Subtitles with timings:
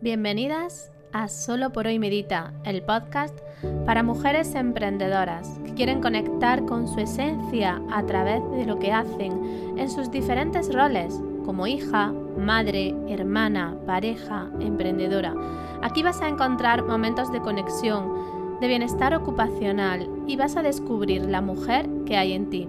[0.00, 3.36] Bienvenidas a Solo por hoy Medita, el podcast
[3.84, 9.74] para mujeres emprendedoras que quieren conectar con su esencia a través de lo que hacen
[9.76, 15.34] en sus diferentes roles como hija, madre, hermana, pareja, emprendedora.
[15.82, 21.40] Aquí vas a encontrar momentos de conexión, de bienestar ocupacional y vas a descubrir la
[21.40, 22.68] mujer que hay en ti.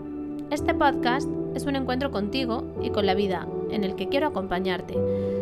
[0.50, 4.96] Este podcast es un encuentro contigo y con la vida en el que quiero acompañarte.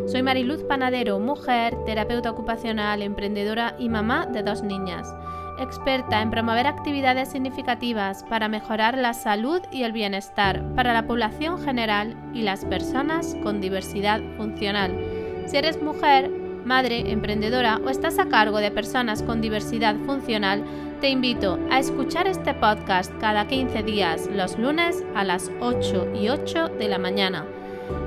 [0.06, 5.14] Soy Mariluz Panadero, mujer, terapeuta ocupacional, emprendedora y mamá de dos niñas,
[5.58, 11.60] experta en promover actividades significativas para mejorar la salud y el bienestar para la población
[11.60, 14.96] general y las personas con diversidad funcional.
[15.46, 16.30] Si eres mujer,
[16.64, 20.64] madre, emprendedora o estás a cargo de personas con diversidad funcional,
[21.00, 26.28] te invito a escuchar este podcast cada 15 días, los lunes a las 8 y
[26.28, 27.46] 8 de la mañana.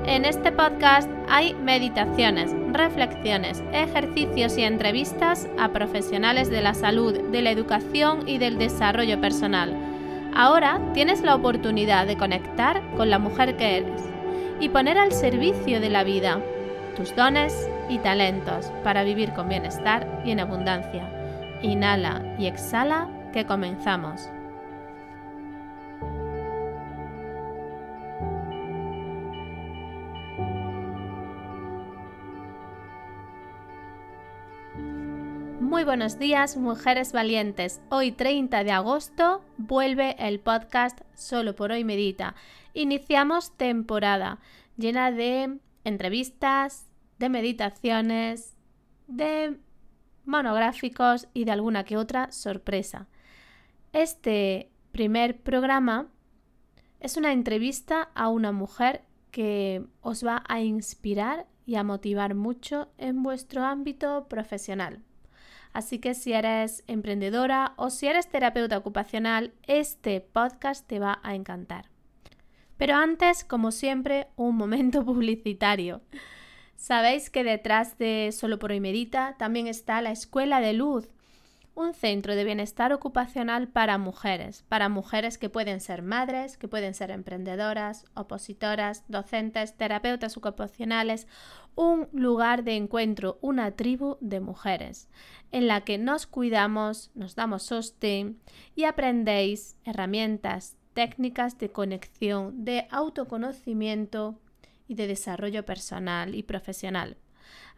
[0.06, 7.42] En este podcast hay meditaciones, reflexiones, ejercicios y entrevistas a profesionales de la salud, de
[7.42, 9.74] la educación y del desarrollo personal.
[10.34, 14.02] Ahora tienes la oportunidad de conectar con la mujer que eres
[14.60, 16.40] y poner al servicio de la vida
[16.96, 21.08] tus dones y talentos para vivir con bienestar y en abundancia.
[21.62, 24.28] Inhala y exhala que comenzamos.
[35.72, 37.80] Muy buenos días, mujeres valientes.
[37.88, 42.34] Hoy 30 de agosto vuelve el podcast Solo por hoy medita.
[42.74, 44.38] Iniciamos temporada
[44.76, 48.54] llena de entrevistas, de meditaciones,
[49.06, 49.56] de
[50.26, 53.08] monográficos y de alguna que otra sorpresa.
[53.94, 56.08] Este primer programa
[57.00, 62.90] es una entrevista a una mujer que os va a inspirar y a motivar mucho
[62.98, 65.02] en vuestro ámbito profesional.
[65.72, 71.34] Así que si eres emprendedora o si eres terapeuta ocupacional, este podcast te va a
[71.34, 71.88] encantar.
[72.76, 76.02] Pero antes, como siempre, un momento publicitario.
[76.76, 81.08] Sabéis que detrás de Solo por hoy Medita también está la Escuela de Luz,
[81.74, 86.94] un centro de bienestar ocupacional para mujeres, para mujeres que pueden ser madres, que pueden
[86.94, 91.26] ser emprendedoras, opositoras, docentes, terapeutas ocupacionales,
[91.74, 95.08] un lugar de encuentro, una tribu de mujeres,
[95.50, 98.38] en la que nos cuidamos, nos damos sostén
[98.74, 104.38] y aprendéis herramientas, técnicas de conexión, de autoconocimiento
[104.88, 107.16] y de desarrollo personal y profesional.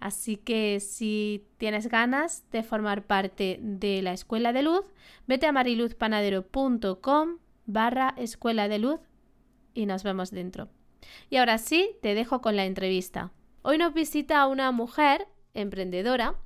[0.01, 4.85] Así que si tienes ganas de formar parte de la Escuela de Luz,
[5.27, 9.01] vete a mariluzpanadero.com barra Escuela de Luz
[9.73, 10.69] y nos vemos dentro.
[11.31, 13.33] Y ahora sí, te dejo con la entrevista.
[13.63, 16.37] Hoy nos visita una mujer emprendedora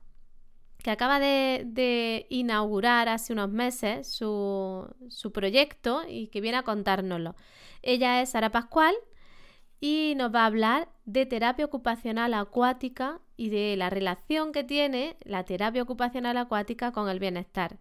[0.82, 7.34] que acaba de, inaugurar hace unos meses su, su, proyecto y que viene a contárnoslo.
[7.82, 8.94] Ella es Sara Pascual
[9.80, 15.16] y nos va a hablar de terapia ocupacional acuática y de la relación que tiene
[15.24, 17.78] la terapia ocupacional acuática con el bienestar.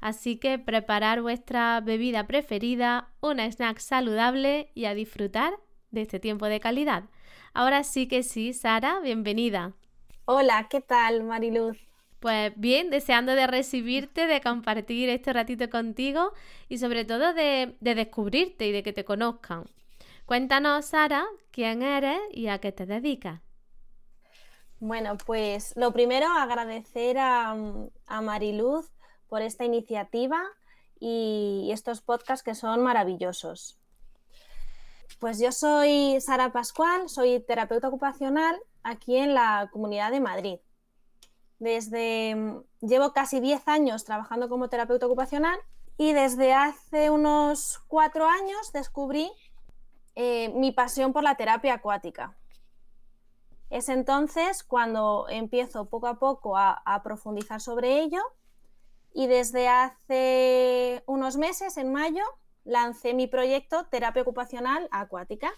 [0.00, 5.54] Así que preparar vuestra bebida preferida, un snack saludable y a disfrutar
[5.90, 7.04] de este tiempo de calidad.
[7.54, 9.72] Ahora sí que sí, Sara, bienvenida.
[10.24, 11.78] Hola, ¿qué tal, Mariluz?
[12.18, 16.32] Pues bien, deseando de recibirte, de compartir este ratito contigo
[16.68, 19.64] y sobre todo de, de descubrirte y de que te conozcan.
[20.26, 23.40] Cuéntanos, Sara, quién eres y a qué te dedicas.
[24.80, 27.56] Bueno, pues lo primero, agradecer a,
[28.22, 28.88] Mariluz
[29.28, 30.40] por esta iniciativa
[31.00, 33.76] y estos podcasts que son maravillosos.
[35.18, 40.58] Pues yo soy Sara Pascual, soy terapeuta ocupacional aquí en la Comunidad de Madrid.
[41.58, 42.36] Desde
[42.80, 45.58] llevo casi 10 años trabajando como terapeuta ocupacional
[45.96, 49.28] y desde hace unos cuatro años descubrí
[50.14, 52.36] eh, mi pasión por la terapia acuática.
[53.70, 58.20] Es entonces cuando empiezo poco a poco a, profundizar sobre ello
[59.12, 62.22] y desde hace unos meses, en mayo,
[62.64, 65.50] lancé mi proyecto Terapia Ocupacional Acuática.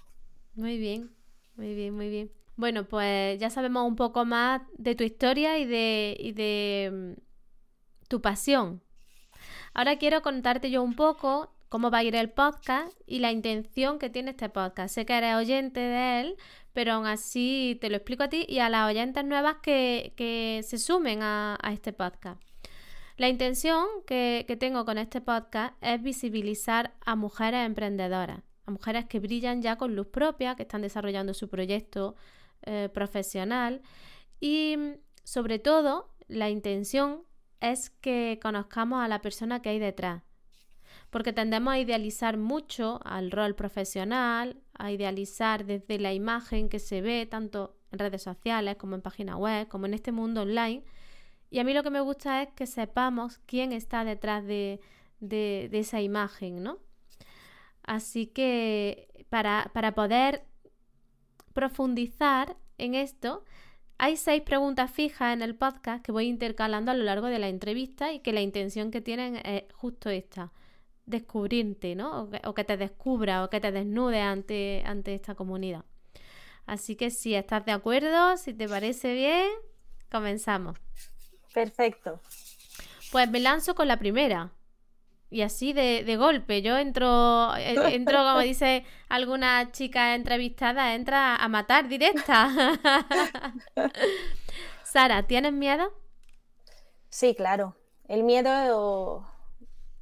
[0.55, 1.15] Muy bien,
[1.57, 2.33] muy bien, muy bien.
[2.57, 7.21] Bueno, pues ya sabemos un poco más de tu historia y de, mm,
[8.09, 8.83] tu pasión.
[9.73, 13.99] Ahora quiero contarte yo un poco cómo va a ir el podcast y la intención
[13.99, 14.94] que tiene este podcast.
[14.94, 16.37] Sé que eres oyente de él,
[16.75, 20.78] pero aún así te lo explico a ti y a las oyentes nuevas que, se
[20.78, 22.43] sumen a, este podcast.
[23.17, 29.20] La intención que, tengo con este podcast es visibilizar a mujeres emprendedoras, a mujeres que
[29.20, 32.17] brillan ya con luz propia, que están desarrollando su proyecto
[32.62, 33.81] eh, profesional
[34.40, 34.76] y
[35.22, 37.22] sobre todo, la intención
[37.61, 40.22] es que conozcamos a la persona que hay detrás.
[41.11, 47.01] Porque tendemos a idealizar mucho al rol profesional, a idealizar desde la imagen que se
[47.03, 50.85] ve tanto en redes sociales como en páginas web, como en este mundo online.
[51.51, 54.81] Y a mí lo que me gusta es que sepamos quién está detrás de,
[55.21, 56.79] esa imagen, ¿no?
[57.83, 60.45] Así que para, para poder
[61.53, 63.45] profundizar en esto,
[63.99, 67.49] hay seis preguntas fijas en el podcast que voy intercalando a lo largo de la
[67.49, 70.53] entrevista y que la intención que tienen es justo esta,
[71.11, 72.31] descubrirte, ¿no?
[72.45, 75.85] O que, te descubra o que te desnude ante, ante esta comunidad.
[76.67, 79.49] Así que si estás de acuerdo, si te parece bien,
[80.11, 80.79] comenzamos.
[81.53, 82.21] Perfecto.
[83.11, 84.53] Pues me lanzo con la primera.
[85.33, 91.37] Y así de, de golpe, yo entro, eh, entro, como dice alguna chica entrevistada, entra
[91.37, 92.51] a matar directa.
[94.85, 95.93] Sara, ¿tienes miedo?
[97.09, 97.77] Sí, claro.
[98.09, 99.25] El miedo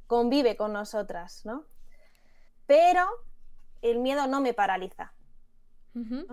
[0.09, 1.63] convive con nosotras, ¿no?
[2.65, 3.07] Pero
[3.81, 5.13] el miedo no me paraliza.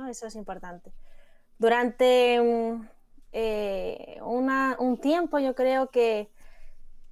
[0.08, 0.92] Eso es importante.
[1.58, 2.88] Durante mm,
[3.32, 6.30] eh, un tiempo yo creo que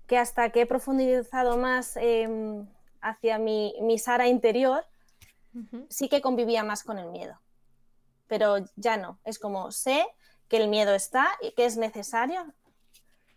[0.07, 2.67] que hasta que he profundizado más em,
[3.01, 4.85] hacia mi, Sara interior,
[5.89, 7.39] sí que convivía más con el miedo.
[8.27, 10.05] Pero ya no, es como sé
[10.49, 12.53] que el miedo está y que es necesario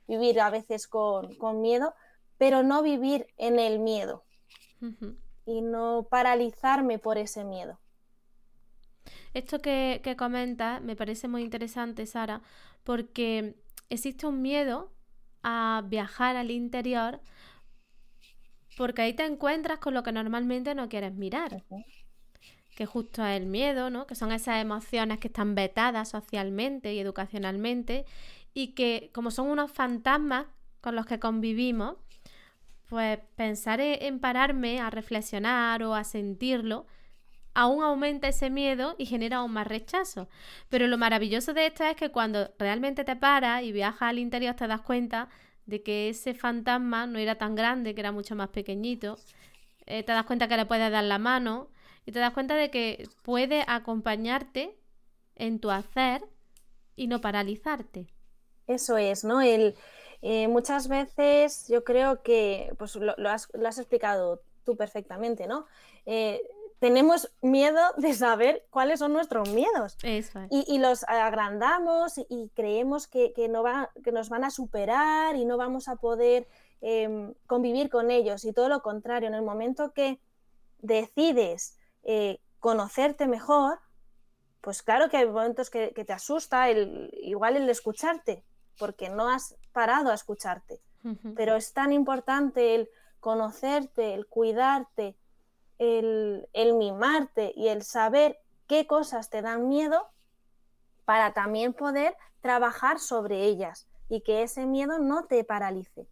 [0.08, 1.94] vivir a veces con, miedo,
[2.38, 4.24] pero no vivir en el miedo
[5.46, 7.80] y no paralizarme por ese miedo.
[9.34, 12.42] Esto que, que comentas me parece muy interesante, Sara,
[12.84, 13.56] porque
[13.90, 14.92] existe un miedo
[15.44, 17.22] a viajar al interior
[18.78, 21.64] porque ahí te encuentras con lo que normalmente no quieres mirar.
[22.76, 24.06] Que justo es el miedo, ¿no?
[24.06, 28.06] Que son esas emociones que están vetadas socialmente y educacionalmente
[28.54, 30.46] y que como son unos fantasmas
[30.80, 31.96] con los que convivimos,
[32.88, 36.86] pues pensar en pararme a reflexionar o a sentirlo
[37.58, 40.30] aún aumenta ese miedo y genera aún más rechazo.
[40.70, 44.54] Pero lo maravilloso de esto es que cuando realmente te paras y viajas al interior
[44.54, 45.28] te das cuenta
[45.66, 49.18] de que ese fantasma no era tan grande, que era mucho más pequeñito.
[49.88, 51.70] Eh, te das cuenta que le puedes dar la mano
[52.06, 54.78] y te das cuenta de que puede acompañarte
[55.36, 56.22] en tu hacer
[56.96, 58.06] y no paralizarte.
[58.68, 59.42] Eso es, ¿no?
[59.42, 59.76] El,
[60.22, 65.66] eh, muchas veces yo creo que, pues lo, has, explicado tú perfectamente, ¿no?
[66.06, 66.42] Eh,
[66.80, 69.98] tenemos miedo de saber cuáles son nuestros miedos.
[70.50, 75.58] Y, los agrandamos y, creemos que, no va, que, nos van a superar y no
[75.58, 76.48] vamos a poder
[76.82, 78.46] em, convivir con ellos.
[78.46, 80.20] Y todo lo contrario, en el momento que
[80.80, 83.80] decides eh, conocerte mejor,
[84.62, 88.44] pues claro que hay momentos que, te asusta el, igual el escucharte,
[88.78, 90.82] porque no has parado a escucharte.
[91.36, 92.90] Pero es tan importante el
[93.20, 95.16] conocerte, el cuidarte,
[95.78, 100.10] el, mimarte y el saber qué cosas te dan miedo
[101.06, 106.08] para también poder trabajar sobre ellas y que ese miedo no te paralice.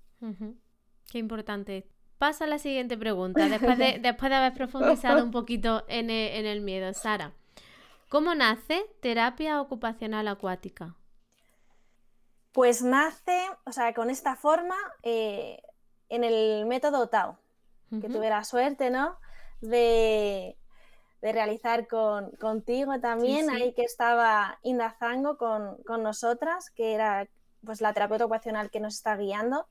[1.12, 1.88] Qué importante.
[2.20, 6.52] Pasa a la siguiente pregunta, después de, después de haber profundizado un poquito en e,
[6.52, 6.94] el, miedo.
[6.94, 7.34] Sara,
[8.10, 10.96] ¿cómo nace terapia ocupacional acuática?
[12.56, 15.62] Pues nace, o sea, con esta forma eh,
[16.10, 17.38] en el método Tao,
[18.02, 19.18] que tuve la suerte, ¿no?
[19.62, 20.58] de,
[21.22, 27.28] realizar contigo también, ahí que estaba Indazango con, con nosotras, que era
[27.64, 29.68] pues la terapeuta ocupacional que nos está guiando.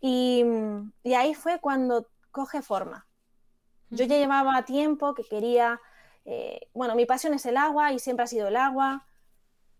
[0.00, 0.44] Y,
[1.16, 3.06] ahí fue cuando coge forma.
[3.88, 5.80] Yo ya llevaba tiempo que quería,
[6.26, 9.06] eh, bueno, mi pasión es el agua y siempre ha sido el agua.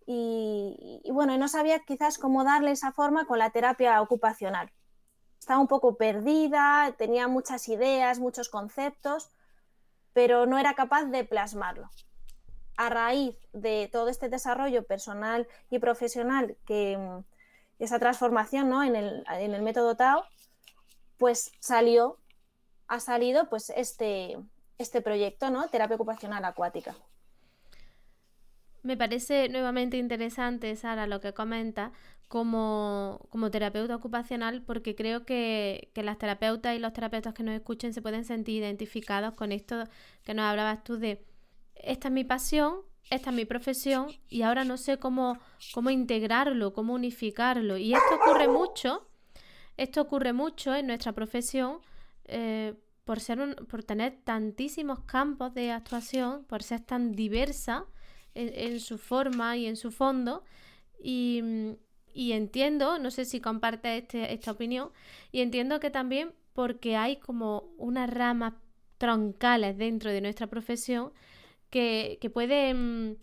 [0.06, 4.72] Y, y, bueno, no sabía quizás cómo darle esa forma con la terapia ocupacional.
[5.38, 9.30] Estaba un poco perdida, tenía muchas ideas, muchos conceptos,
[10.12, 11.90] pero no era capaz de plasmarlo.
[12.76, 17.24] A raíz de todo este desarrollo personal y profesional, que mm,
[17.82, 18.82] esa transformación ¿no?
[18.82, 20.24] en, el, método Tao,
[21.18, 22.18] pues salió,
[22.86, 24.38] ha salido pues este,
[24.78, 25.68] este proyecto, ¿no?
[25.68, 26.94] Terapia ocupacional acuática.
[28.82, 31.92] Me parece nuevamente interesante, Sara, lo que comenta
[32.28, 37.54] como, como terapeuta ocupacional, porque creo que, que, las terapeutas y los terapeutas que nos
[37.54, 39.84] escuchen se pueden sentir identificados con esto
[40.24, 41.24] que nos hablabas tú de,
[41.74, 42.76] esta es mi pasión,
[43.10, 45.38] esta es mi profesión y ahora no sé cómo,
[45.74, 47.76] cómo integrarlo, cómo unificarlo.
[47.76, 49.08] Y esto ocurre mucho,
[49.76, 51.78] esto ocurre mucho en nuestra profesión.
[52.24, 52.74] Eh,
[53.04, 57.86] por, ser un, por tener tantísimos campos de actuación, por ser tan diversa,
[58.34, 60.44] en, su forma y en su fondo.
[61.02, 61.42] Y,
[62.14, 64.90] y entiendo, no sé si comparte este, esta opinión,
[65.30, 68.54] y entiendo que también porque hay como unas ramas
[68.98, 71.12] troncales dentro de nuestra profesión
[71.70, 73.18] que, pueden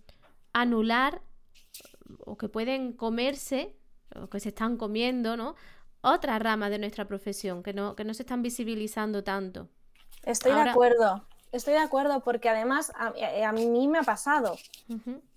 [0.53, 1.21] anular
[2.25, 3.77] o que pueden comerse
[4.15, 5.55] o que se están comiendo, ¿no?
[6.01, 9.69] Otras ramas de nuestra profesión que no, que no se están visibilizando tanto.
[10.23, 14.57] Estoy de acuerdo, estoy de acuerdo porque además a, eh, mí me ha pasado.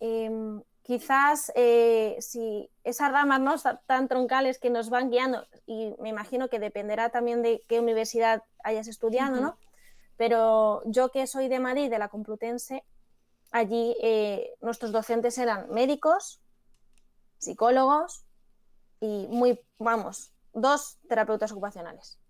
[0.00, 3.54] Em, quizás eh, si esas ramas no
[3.86, 8.42] tan troncales que nos van guiando, y me imagino que dependerá también de qué universidad
[8.64, 9.56] hayas estudiado, ¿no?
[10.16, 12.84] Pero yo que soy de Madrid, de la Complutense,
[13.50, 16.40] allí eh, nuestros docentes eran médicos,
[17.38, 18.24] psicólogos
[19.00, 22.21] y muy, vamos, dos terapeutas ocupacionales.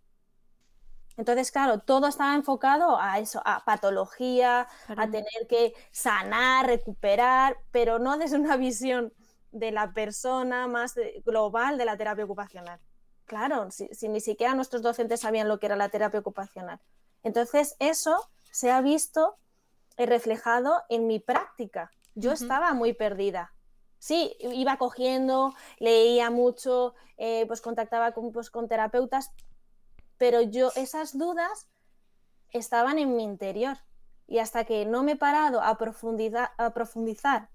[1.16, 7.99] Entonces, claro, todo estaba enfocado a eso, a patología, a tener que sanar, recuperar, pero
[7.99, 9.12] no desde una visión
[9.50, 12.81] de la persona más global de la terapia ocupacional.
[13.26, 16.81] Claro, si, ni siquiera nuestros docentes sabían lo que era la terapia ocupacional.
[17.23, 19.37] Entonces, eso se ha visto
[19.97, 21.90] reflejado en mi práctica.
[22.14, 23.54] Yo estaba muy perdida.
[23.99, 29.31] Sí, iba cogiendo, leía mucho, eh, pues contactaba con, pues, con terapeutas,
[30.23, 31.69] pero yo esas dudas
[32.50, 33.76] estaban en mi interior.
[34.29, 37.50] Y hasta que no me he parado a, a profundizar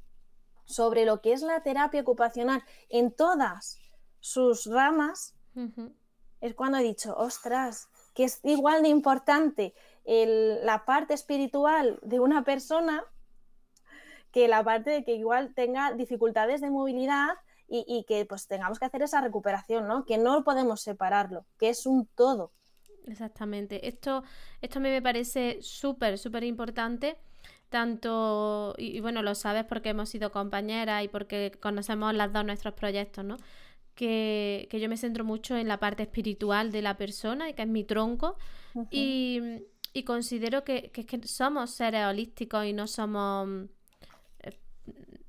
[0.66, 3.80] sobre lo que es la terapia ocupacional en todas
[4.20, 5.34] sus ramas,
[6.42, 12.44] es cuando he dicho, ostras, que es igual de importante la parte espiritual de una
[12.44, 13.06] persona
[14.34, 17.30] que la parte de que igual tenga dificultades de movilidad
[17.70, 20.06] y, que pues tengamos que hacer esa recuperación, ¿no?
[20.06, 22.52] Que no podemos separarlo, que es un todo.
[23.08, 23.88] Exactamente.
[23.88, 24.24] Esto,
[24.62, 27.18] esto a mí me parece súper, súper importante.
[27.70, 32.74] Tanto, y, bueno, lo sabes porque hemos sido compañeras y porque conocemos las dos nuestros
[32.74, 33.38] proyectos, ¿no?
[33.94, 37.68] Que, yo me centro mucho en la parte espiritual de la persona y que es
[37.68, 38.38] mi tronco.
[38.92, 39.64] y,
[40.06, 43.68] considero que, que, que somos seres holísticos y no somos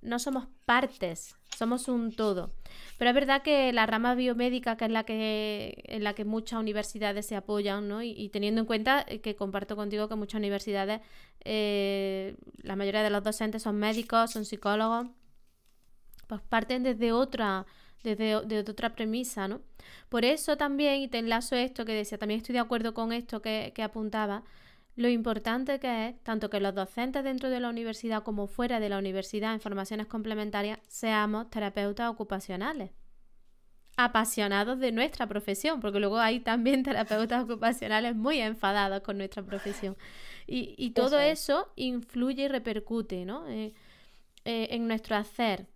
[0.00, 2.52] no somos partes, somos un todo.
[2.98, 6.60] Pero es verdad que la rama biomédica, que es la que, en la que muchas
[6.60, 8.02] universidades se apoyan, ¿no?
[8.02, 11.00] Y, teniendo en cuenta que comparto contigo que muchas universidades,
[11.44, 15.08] eh, la mayoría de los docentes son médicos, son psicólogos,
[16.26, 17.66] pues parten desde otra,
[18.02, 19.60] desde, otra premisa, ¿no?
[20.08, 23.42] Por eso también, y te enlazo esto que decía, también estoy de acuerdo con esto
[23.42, 24.44] que, que apuntaba,
[24.98, 28.88] lo importante que es, tanto que los docentes dentro de la universidad como fuera de
[28.88, 32.90] la universidad en formaciones complementarias, seamos terapeutas ocupacionales.
[33.96, 39.96] Apasionados de nuestra profesión, porque luego hay también terapeutas ocupacionales muy enfadados con nuestra profesión.
[40.48, 43.46] Y, todo eso, influye y repercute ¿no?
[43.46, 43.74] Eh,
[44.44, 45.68] eh, en nuestro hacer.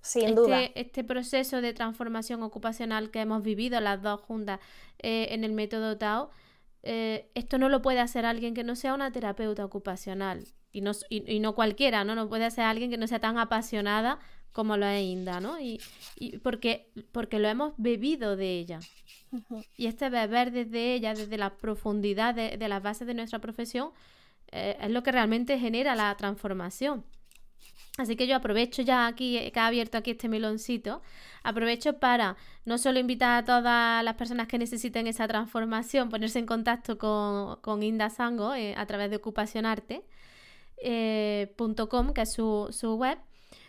[0.00, 0.60] Sin este, duda.
[0.74, 4.58] Este proceso de transformación ocupacional que hemos vivido las dos juntas
[5.00, 6.30] eh, en el método Tao
[6.90, 10.92] eh, esto no lo puede hacer alguien que no sea una terapeuta ocupacional y no,
[11.10, 12.14] y, no cualquiera, ¿no?
[12.14, 14.18] No puede hacer alguien que no sea tan apasionada
[14.52, 15.60] como lo es Inda, ¿no?
[15.60, 15.82] Y,
[16.42, 18.80] porque, porque lo hemos bebido de ella.
[19.76, 23.90] Y este beber desde ella, desde la profundidad de, las bases de nuestra profesión,
[24.50, 27.04] eh, es lo que realmente genera la transformación.
[27.98, 31.02] Así que yo aprovecho ya aquí, eh, que ha abierto aquí este meloncito,
[31.42, 36.46] aprovecho para no solo invitar a todas las personas que necesiten esa transformación, ponerse en
[36.46, 40.10] contacto con, Inda Sango eh, a través de ocupacionarte.com,
[40.80, 43.18] eh, que es su, su web,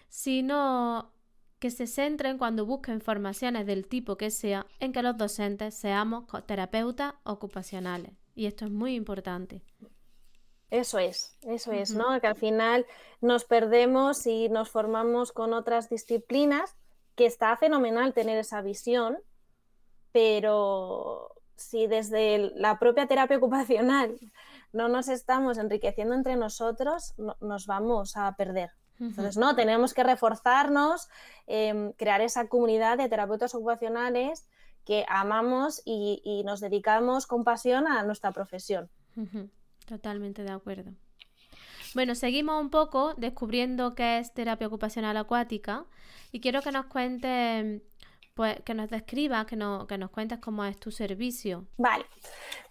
[0.10, 1.12] sino
[1.58, 6.26] que se centren cuando busquen formaciones del tipo que sea en que los docentes seamos
[6.46, 8.12] terapeutas ocupacionales.
[8.36, 9.64] Y esto es muy importante.
[10.72, 12.20] Eso es, eso es, ¿no?
[12.22, 12.86] Que al final
[13.22, 16.76] nos perdemos y nos formamos con otras disciplinas,
[17.16, 19.18] que está fenomenal tener esa visión,
[20.12, 24.18] pero si desde la propia terapia ocupacional
[24.72, 28.72] no nos estamos enriqueciendo entre nosotros, nos vamos a perder.
[29.00, 31.08] Entonces, no, tenemos que reforzarnos,
[31.48, 34.46] em, crear esa comunidad de terapeutas ocupacionales
[34.86, 38.90] que amamos y, nos dedicamos con pasión a nuestra profesión.
[39.90, 40.92] Totalmente de acuerdo.
[41.96, 45.88] Bueno, seguimos un poco descubriendo qué es terapia ocupacional acuática
[46.32, 47.82] y quiero que nos cuentes,
[48.36, 51.66] pues, que nos describas, que, que nos cuentes cómo es tu servicio.
[51.78, 52.06] Vale,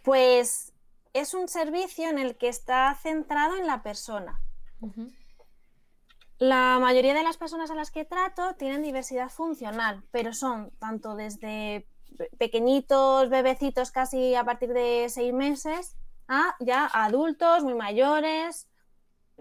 [0.05, 0.73] pues
[1.13, 4.41] es un servicio en el que está centrado en la persona.
[6.39, 11.17] La mayoría de las personas a las que trato tienen diversidad funcional, pero son tanto
[11.17, 11.89] desde
[12.39, 15.98] pequeñitos, bebecitos casi a partir de seis meses,
[16.29, 18.69] a ya adultos muy mayores,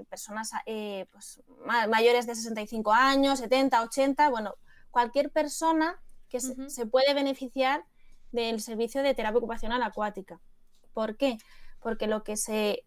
[0.05, 1.41] personas eh, pues,
[1.89, 4.55] mayores de 65 años, 70, 80, bueno,
[4.91, 7.85] cualquier persona que se, puede beneficiar
[8.31, 10.39] del servicio de terapia ocupacional acuática.
[10.93, 11.37] ¿Por qué?
[11.79, 12.83] Porque lo que se,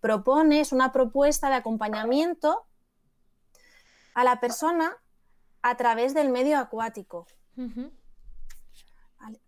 [0.00, 2.66] propone es una propuesta de acompañamiento
[4.14, 4.96] a la persona
[5.62, 7.26] a través del medio acuático.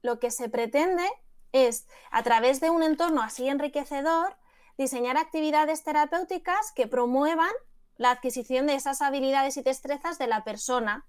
[0.03, 1.09] Lo que se pretende
[1.53, 4.37] es, a través de un entorno así enriquecedor,
[4.77, 7.51] diseñar actividades terapéuticas que promuevan
[7.97, 11.07] la adquisición de esas habilidades y destrezas de la persona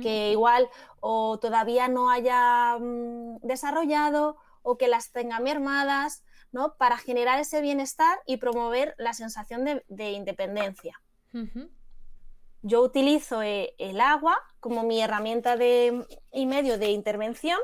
[0.00, 0.68] que igual
[1.00, 6.22] o todavía no haya mm, desarrollado o que las tenga mermadas,
[6.52, 6.76] ¿no?
[6.76, 11.00] Para generar ese bienestar y promover la sensación de, independencia.
[12.62, 17.58] Yo utilizo eh, el agua como mi herramienta de, y medio de intervención,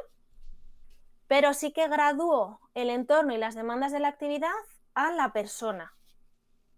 [1.28, 4.50] pero sí que gradúo el entorno y las demandas de la actividad
[4.94, 5.94] a la persona.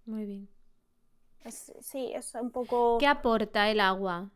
[0.05, 0.49] Muy bien.
[1.81, 2.99] sí, es un poco...
[2.99, 4.31] ¿Qué aporta el agua?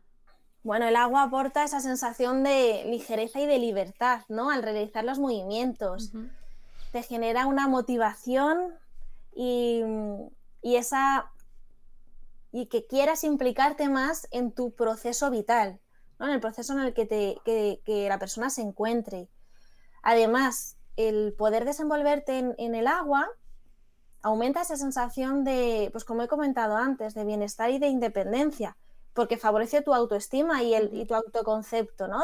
[0.63, 4.49] Bueno, el agua aporta esa sensación de ligereza y de libertad, ¿no?
[4.49, 6.11] Al realizar los movimientos.
[6.91, 8.73] Te genera una motivación
[9.35, 9.83] y,
[10.63, 11.31] esa
[12.51, 15.79] y que quieras implicarte más en tu proceso vital,
[16.17, 16.25] ¿no?
[16.25, 19.29] en el proceso en el que, te, que, la persona se encuentre.
[20.05, 23.27] Además, el poder desenvolverte en, el agua
[24.21, 28.77] aumenta esa sensación de, pues como he comentado antes, de bienestar y de independencia
[29.13, 32.21] porque favorece tu autoestima y, tu autoconcepto, ¿no?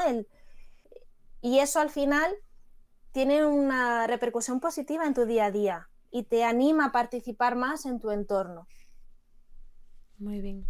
[1.42, 2.32] y eso al final
[3.14, 7.86] tiene una repercusión positiva en tu día a día y te anima a participar más
[7.86, 8.68] en tu entorno.
[10.20, 10.68] Muy bien.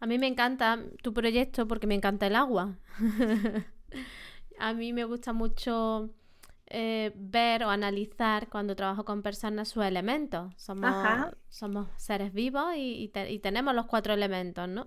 [0.00, 2.78] A mí me encanta tu proyecto porque me encanta el agua.
[4.62, 6.10] a mí me gusta mucho
[6.68, 10.54] eh, ver o analizar cuando trabajo con personas sus elementos.
[10.56, 10.94] Somos,
[11.48, 13.10] somos seres vivos y,
[13.42, 14.86] tenemos los cuatro elementos, ¿no?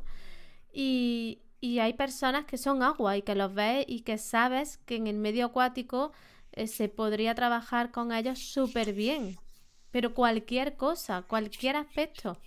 [0.72, 1.42] Y,
[1.82, 5.18] hay personas que son agua y que los ves y que sabes que en el
[5.18, 6.12] medio acuático
[6.52, 9.36] eh, se podría trabajar con ellos súper bien.
[9.90, 12.38] Pero cualquier cosa, cualquier aspecto.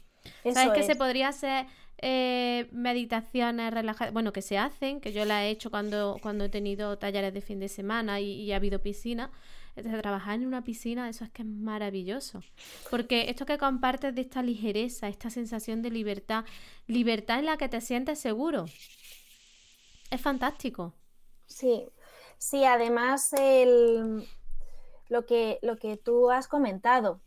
[0.54, 1.66] ¿Sabes que se podría hacer
[2.00, 6.48] eh, meditaciones relajadas, bueno, que se hacen, que yo la he hecho cuando, cuando he
[6.48, 9.32] tenido talleres de fin de semana y, ha habido piscina.
[9.74, 12.42] Entonces, trabajar en una piscina, eso es que es maravilloso.
[12.90, 16.44] Porque esto que compartes de esta ligereza, esta sensación de libertad,
[16.86, 18.66] libertad en la que te sientes seguro,
[20.10, 20.94] es fantástico.
[21.46, 21.84] Sí,
[22.38, 24.24] sí, además el,
[25.08, 27.20] lo, que, lo que tú has comentado,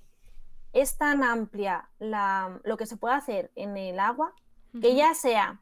[0.73, 4.33] es tan amplia la, lo que se puede hacer en el agua
[4.79, 5.61] que ya sea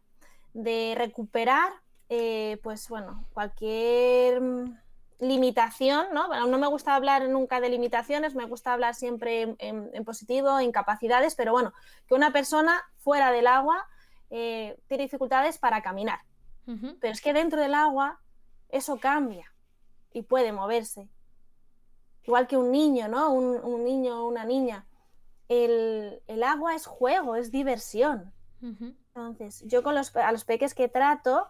[0.54, 1.72] de recuperar,
[2.10, 4.41] eh, pues bueno, cualquier
[5.19, 6.28] limitación, ¿no?
[6.48, 11.36] no me gusta hablar nunca de limitaciones, me gusta hablar siempre en, positivo, en capacidades,
[11.36, 11.74] pero bueno,
[12.08, 13.86] que una persona fuera del agua
[14.30, 16.19] eh, tiene dificultades para caminar.
[17.02, 18.19] Pero es que dentro del agua
[18.69, 19.52] eso cambia
[20.13, 21.10] y puede moverse.
[22.26, 23.34] Igual que un niño, ¿no?
[23.34, 24.86] Un, niño o una niña.
[25.48, 28.32] El, el, agua es juego, es diversión.
[28.62, 31.48] Entonces, yo con los, a los peques que trato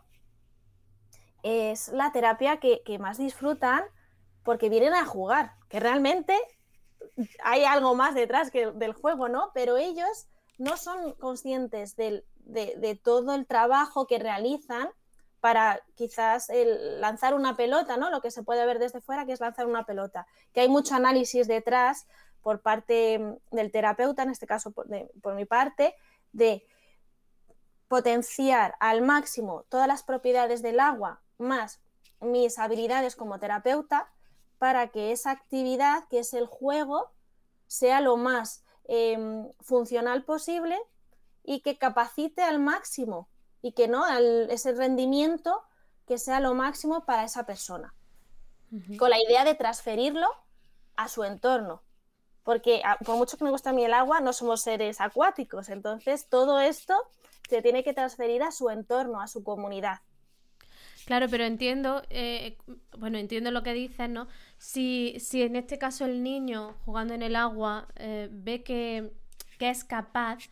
[1.43, 3.83] es la terapia que, más disfrutan
[4.43, 6.37] porque vienen a jugar, que realmente
[7.43, 9.51] hay algo más detrás que del juego, ¿no?
[9.53, 12.23] Pero ellos no son conscientes de,
[13.03, 14.89] todo el trabajo que realizan
[15.39, 16.49] para quizás
[16.99, 18.09] lanzar una pelota, ¿no?
[18.09, 20.27] Lo que se puede ver desde fuera, que es lanzar una pelota.
[20.53, 22.07] Que hay mucho análisis detrás
[22.41, 25.95] por parte del terapeuta, en este caso por mi parte,
[26.33, 26.65] de
[27.89, 31.81] potenciar al máximo todas las propiedades del agua más
[32.21, 34.09] mis habilidades como terapeuta
[34.57, 37.11] para que esa actividad, que es el juego,
[37.67, 40.77] sea lo más em, funcional posible
[41.43, 43.29] y que capacite al máximo
[43.61, 45.63] y que no ese rendimiento
[46.05, 47.93] que sea lo máximo para esa persona.
[48.99, 50.27] Con la idea de transferirlo
[50.95, 51.81] a su entorno.
[52.43, 55.69] Porque por mucho que me guste a mí el agua, no somos seres acuáticos.
[55.69, 56.95] Entonces, todo esto
[57.49, 59.99] se tiene que transferir a su entorno, a su comunidad.
[61.05, 62.57] Claro, pero entiendo, eh,
[62.97, 64.27] bueno, entiendo lo que dices, ¿no?
[64.57, 69.11] Si, si en este caso el niño jugando en el agua eh, ve que,
[69.59, 70.49] es capaz,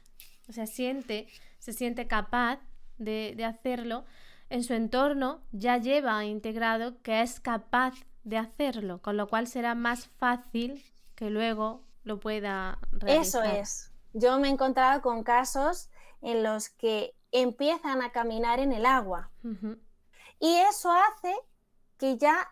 [0.50, 1.28] o sea, siente,
[1.60, 2.60] se siente capaz
[2.98, 4.06] de, de hacerlo,
[4.50, 9.76] en su entorno ya lleva integrado que es capaz de hacerlo, con lo cual será
[9.76, 10.84] más fácil
[11.16, 13.46] que luego lo pueda realizar.
[13.46, 13.92] Eso es.
[14.14, 15.90] Yo me he encontrado con casos
[16.28, 19.32] en los que empiezan a caminar en el agua.
[20.40, 21.34] Y eso hace
[21.98, 22.50] que ya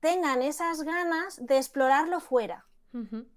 [0.00, 2.66] tengan esas ganas de explorarlo fuera.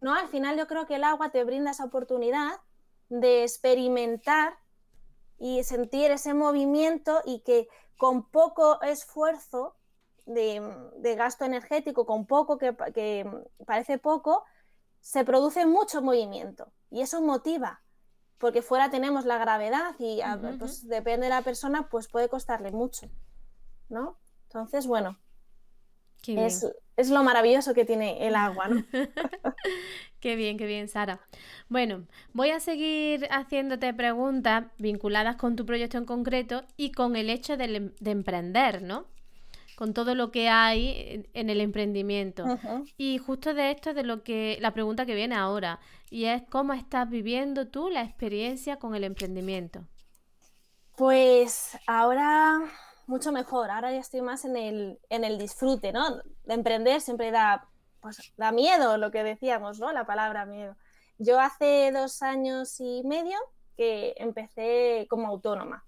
[0.02, 0.16] ¿no?
[0.16, 2.60] Al final yo creo que el agua te brinda esa oportunidad
[3.10, 4.58] de experimentar
[5.38, 9.76] y sentir ese movimiento y que con poco esfuerzo
[10.26, 12.74] de, gasto energético, con poco que,
[13.66, 14.44] parece poco,
[15.02, 17.85] se produce mucho movimiento y eso motiva,
[18.38, 20.22] porque fuera tenemos la gravedad y
[20.60, 23.10] pues, depende de la persona, pues puede costarle mucho,
[23.90, 24.18] ¿no?
[24.48, 25.18] Entonces, bueno,
[26.28, 26.66] es,
[26.98, 28.84] es, lo maravilloso que tiene el agua, ¿no?
[30.20, 31.20] qué bien, qué bien, Sara.
[31.70, 37.30] Bueno, voy a seguir haciéndote preguntas vinculadas con tu proyecto en concreto y con el
[37.30, 39.08] hecho de, de emprender, ¿no?
[39.76, 42.46] Con todo lo que hay en el emprendimiento.
[42.98, 46.44] Y justo de esto es de lo que la pregunta que viene ahora y es
[46.50, 49.86] cómo estás viviendo tú la experiencia con el emprendimiento.
[50.96, 52.62] Pues ahora
[53.08, 56.18] mucho mejor, ahora ya estoy más en el, en el disfrute, ¿no?
[56.46, 57.68] De emprender siempre da,
[58.00, 59.92] pues, da miedo, lo que decíamos, ¿no?
[59.92, 60.76] La palabra miedo.
[61.18, 63.38] Yo hace dos años y medio
[63.78, 65.86] que empecé como autónoma,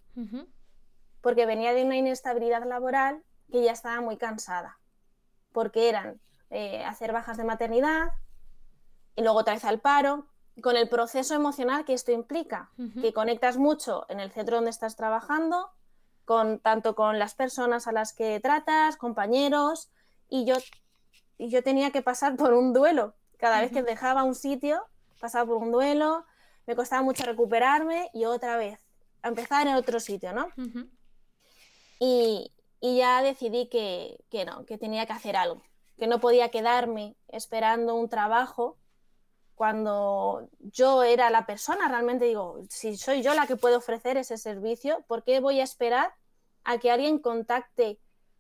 [1.21, 4.79] porque venía de una inestabilidad laboral que ya estaba muy cansada,
[5.51, 8.09] porque eran eh, hacer bajas de maternidad
[9.15, 10.27] y luego otra vez al paro,
[10.61, 14.95] con el proceso emocional que esto implica, que conectas mucho en el centro donde estás
[14.95, 15.71] trabajando,
[16.25, 19.91] con, tanto con las personas a las que tratas, compañeros,
[20.29, 20.55] y yo,
[21.37, 23.15] y yo tenía que pasar por un duelo.
[23.37, 24.83] Cada vez que dejaba un sitio,
[25.19, 26.25] pasaba por un duelo,
[26.65, 28.79] me costaba mucho recuperarme y otra vez,
[29.21, 30.47] a empezar en otro sitio, ¿no?
[31.99, 35.61] y, y ya decidí que, no, que tenía que hacer algo,
[35.97, 38.77] que no podía quedarme esperando un trabajo
[39.55, 44.37] cuando yo era la persona, realmente digo, si soy yo la que puedo ofrecer ese
[44.37, 46.13] servicio, ¿por qué voy a esperar
[46.63, 47.99] a que alguien contacte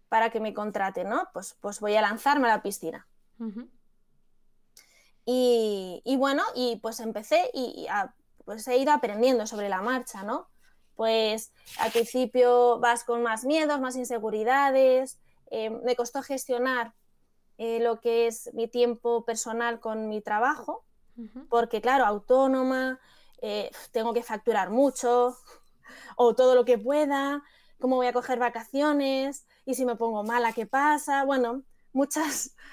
[0.09, 1.03] para que me contrate?
[1.03, 1.27] ¿no?
[1.33, 3.07] Pues, pues voy a lanzarme a la piscina.
[5.25, 7.87] y, bueno, y pues empecé y,
[8.45, 10.47] pues he ido aprendiendo sobre la marcha, ¿no?
[10.97, 15.19] Pues al principio vas con más miedos, más inseguridades.
[15.51, 16.93] Eh, me costó gestionar
[17.59, 20.83] eh, lo que es mi tiempo personal con mi trabajo,
[21.49, 22.99] porque claro, autónoma,
[23.41, 25.37] eh, tengo que facturar mucho
[26.17, 27.43] o todo lo que pueda,
[27.79, 31.23] cómo voy a coger vacaciones y si me pongo mala, ¿qué pasa?
[31.23, 32.55] Bueno, muchas...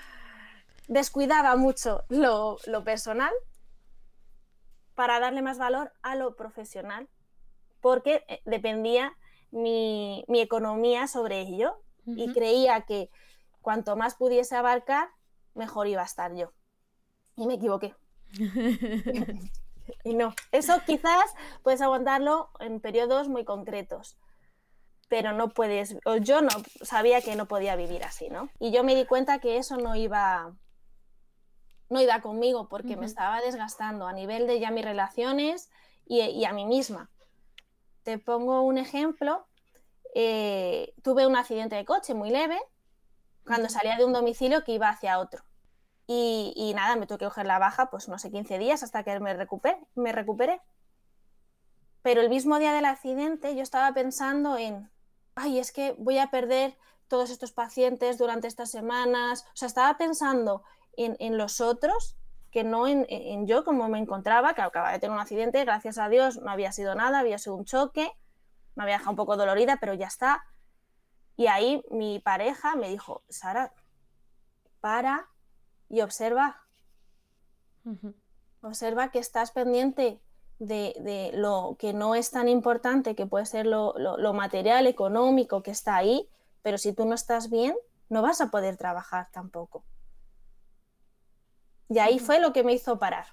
[0.87, 3.33] Descuidaba mucho lo personal
[4.95, 7.09] para darle más valor a lo profesional
[7.85, 9.15] porque eh, dependía
[9.51, 13.11] mi, economía sobre ello y creía que
[13.61, 15.11] cuanto más pudiese abarcar,
[15.53, 16.51] mejor iba a estar yo.
[17.37, 17.95] Y me equivoqué.
[20.05, 21.27] y no, eso quizás
[21.63, 24.17] puedes aguantarlo en periodos muy concretos,
[25.11, 28.49] pero no puedes, o yo no sabía que no podía vivir así, ¿no?
[28.61, 30.57] Y yo me di cuenta que eso no iba,
[31.91, 35.69] no iba conmigo porque me estaba desgastando a nivel de ya mis relaciones
[36.07, 37.11] y a mí misma.
[38.05, 39.47] Te pongo un ejemplo.
[40.15, 42.61] Eh, tuve un accidente de coche muy leve
[43.45, 45.45] cuando salía de un domicilio que iba hacia otro.
[46.07, 49.19] Y, nada, me tuve que coger la baja, pues no sé, 15 días hasta que
[49.21, 50.61] me recuperé, me recuperé.
[52.03, 54.91] Pero el mismo día del accidente yo estaba pensando en,
[55.35, 56.77] ay, es que voy a perder
[57.09, 59.47] todos estos pacientes durante estas semanas.
[59.55, 60.63] O sea, estaba pensando
[60.97, 62.19] en, en los otros
[62.55, 66.09] que no en, yo como me encontraba, que acababa de tener un accidente, gracias a
[66.09, 68.13] Dios no había sido nada, había sido un choque,
[68.77, 70.45] me había dejado un poco dolorida, pero ya está.
[71.37, 73.75] Y ahí mi pareja me dijo, Sara,
[74.81, 75.29] para
[75.89, 76.63] y observa.
[78.63, 80.21] Observa que estás pendiente
[80.61, 85.73] de, lo que no es tan importante, que puede ser lo, lo material, económico que
[85.73, 86.31] está ahí,
[86.63, 87.75] pero si tú no estás bien,
[88.09, 89.85] no vas a poder trabajar tampoco.
[91.89, 93.27] Y ahí fue lo que me hizo parar.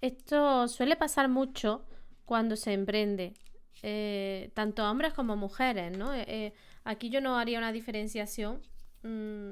[0.00, 1.84] Esto suele pasar mucho
[2.24, 3.34] cuando se emprende,
[3.82, 6.14] eh, tanto hombres como mujeres, ¿no?
[6.14, 6.52] Eh, eh,
[6.84, 8.62] aquí yo no haría una diferenciación
[9.02, 9.50] mm,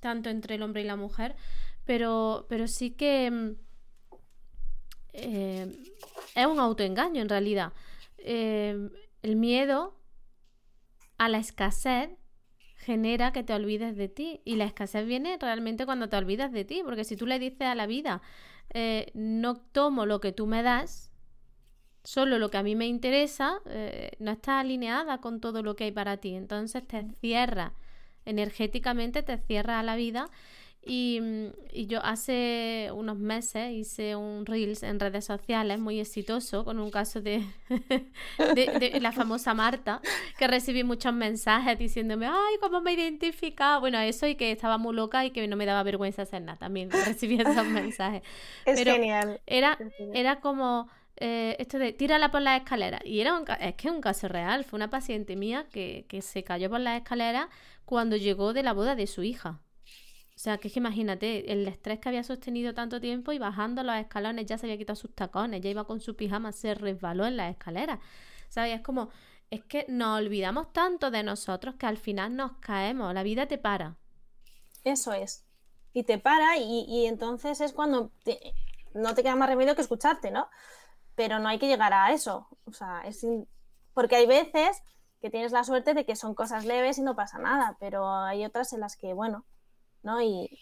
[0.00, 1.36] tanto entre el hombre y la mujer,
[1.84, 3.56] pero, pero sí que mm,
[5.12, 7.72] es un autoengaño en realidad.
[8.18, 9.96] el miedo
[11.18, 12.10] a la escasez
[12.84, 14.40] genera que te olvides de ti.
[14.44, 17.62] Y la escasez viene realmente cuando te olvidas de ti, porque si tú le dices
[17.62, 18.22] a la vida,
[18.70, 21.10] eh, no tomo lo que tú me das,
[22.04, 25.84] solo lo que a mí me interesa, eh, no está alineada con todo lo que
[25.84, 26.34] hay para ti.
[26.34, 27.72] Entonces te cierra,
[28.26, 30.30] energéticamente te cierra a la vida
[30.86, 36.78] Mm, y, yo hace unos meses hice un Reels en redes sociales muy exitoso con
[36.78, 37.42] un caso de,
[38.54, 40.00] de, la famosa Marta,
[40.38, 43.78] que recibí muchos mensajes diciéndome, ay, cómo me identifica.
[43.78, 46.58] Bueno, eso y que estaba muy loca y que no me daba vergüenza hacer nada.
[46.58, 48.22] También recibí esos mensajes.
[48.66, 49.40] Es genial.
[49.46, 49.78] Era,
[50.12, 53.00] era como eh, esto de tírala por las escaleras.
[53.04, 54.64] Y era un, es que es un caso real.
[54.64, 57.48] Fue una paciente mía que, que se cayó por las escaleras
[57.84, 59.60] cuando llegó de la boda de su hija.
[60.44, 63.96] Sea, que es que imagínate, el estrés que había sostenido tanto tiempo y bajando los
[63.96, 67.38] escalones ya se había quitado sus tacones, ya iba con su pijama, se resbaló en
[67.38, 67.98] las escaleras.
[68.50, 68.74] ¿Sabes?
[68.74, 69.08] Es como,
[69.48, 73.56] es que nos olvidamos tanto de nosotros que al final nos caemos, la vida te
[73.56, 73.96] para.
[74.84, 75.46] Eso es.
[75.94, 78.12] Y te para y, entonces es cuando
[78.92, 80.50] no te queda más remedio que escucharte, ¿no?
[81.14, 82.48] Pero no hay que llegar a eso.
[82.66, 83.26] O sea, es
[83.94, 84.82] porque hay veces
[85.22, 88.44] que tienes la suerte de que son cosas leves y no pasa nada, pero hay
[88.44, 89.46] otras en las que, bueno,
[90.04, 90.22] ¿no?
[90.22, 90.58] Y,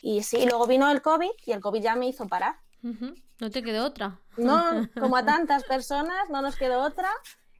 [0.00, 2.56] y sí, luego vino el COVID y el COVID ya me hizo parar.
[2.80, 4.18] No te quedó otra.
[4.36, 7.10] No, como a tantas personas, no nos quedó otra.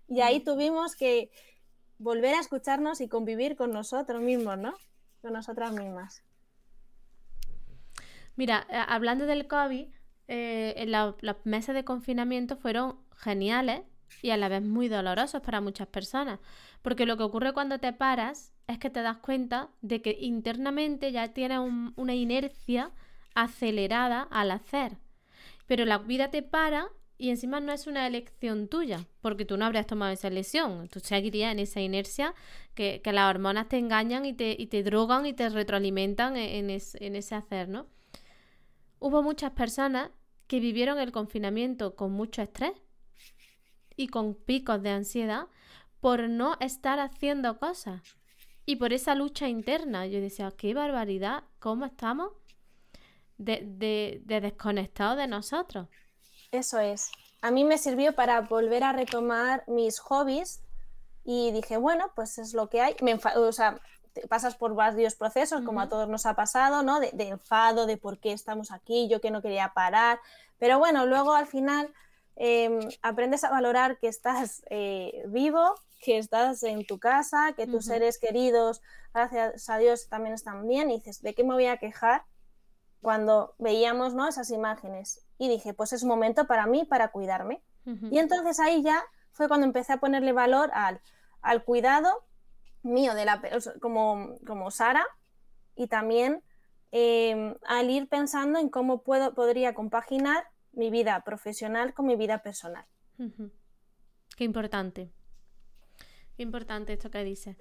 [0.08, 1.30] Y ahí tuvimos que
[1.98, 4.74] volver a escucharnos y convivir con nosotros mismos, ¿no?
[5.20, 6.24] Con nosotras mismas.
[8.34, 9.86] Mira, eh, hablando del COVID,
[10.28, 10.84] eh,
[11.20, 13.82] los meses de confinamiento fueron geniales
[14.20, 16.40] y a la vez muy dolorosos para muchas personas.
[16.82, 21.12] Porque lo que ocurre cuando te paras es que te das cuenta de que internamente
[21.12, 21.60] ya tienes
[21.96, 22.90] una inercia
[23.34, 24.98] acelerada al hacer.
[25.66, 29.64] Pero la vida te para y encima no es una elección tuya, porque tú no
[29.64, 30.88] habrías tomado esa elección.
[30.88, 32.34] Tú seguirías en esa inercia
[32.74, 36.68] que, las hormonas te engañan y te, y te, drogan y te retroalimentan e, en,
[36.70, 37.86] en ese hacer, ¿no?
[38.98, 40.10] Hubo muchas personas
[40.46, 42.72] que vivieron el confinamiento con mucho estrés
[43.96, 45.46] y con picos de ansiedad
[46.00, 48.02] por no estar haciendo cosas
[48.66, 50.06] y por esa lucha interna.
[50.06, 52.32] Yo decía, qué barbaridad, ¿cómo estamos
[53.38, 55.88] de, de, de desconectados de nosotros?
[56.50, 57.10] Eso es.
[57.40, 60.62] A mí me sirvió para volver a retomar mis hobbies
[61.24, 62.96] y dije, bueno, pues es lo que hay.
[63.02, 63.80] Me o sea,
[64.28, 67.00] pasas por varios procesos, como a todos nos ha pasado, ¿no?
[67.00, 70.20] De, de, enfado, de por qué estamos aquí, yo que no quería parar.
[70.58, 71.92] Pero bueno, luego al final
[72.36, 77.86] Em, aprendes a valorar que estás eh, vivo, que estás en tu casa, que tus
[77.86, 78.82] seres queridos,
[79.14, 82.24] gracias a Dios, también están bien, y dices, ¿de qué me voy a quejar?
[83.00, 84.28] Cuando veíamos ¿no?
[84.28, 85.24] esas imágenes.
[85.38, 87.62] Y dije, pues es un momento para mí, para cuidarme.
[87.84, 91.00] Y entonces ahí ya fue cuando empecé a ponerle valor al,
[91.40, 92.24] al cuidado
[92.82, 93.42] mío de la,
[93.80, 95.04] como, como Sara
[95.74, 96.44] y también
[96.92, 102.42] em, al ir pensando en cómo puedo, podría compaginar mi vida profesional con mi vida
[102.42, 102.86] personal.
[104.36, 105.12] Qué importante.
[106.42, 107.56] Qué importante esto que dices.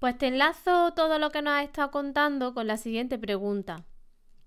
[0.00, 3.84] Pues te enlazo todo lo que nos has estado contando con la siguiente pregunta.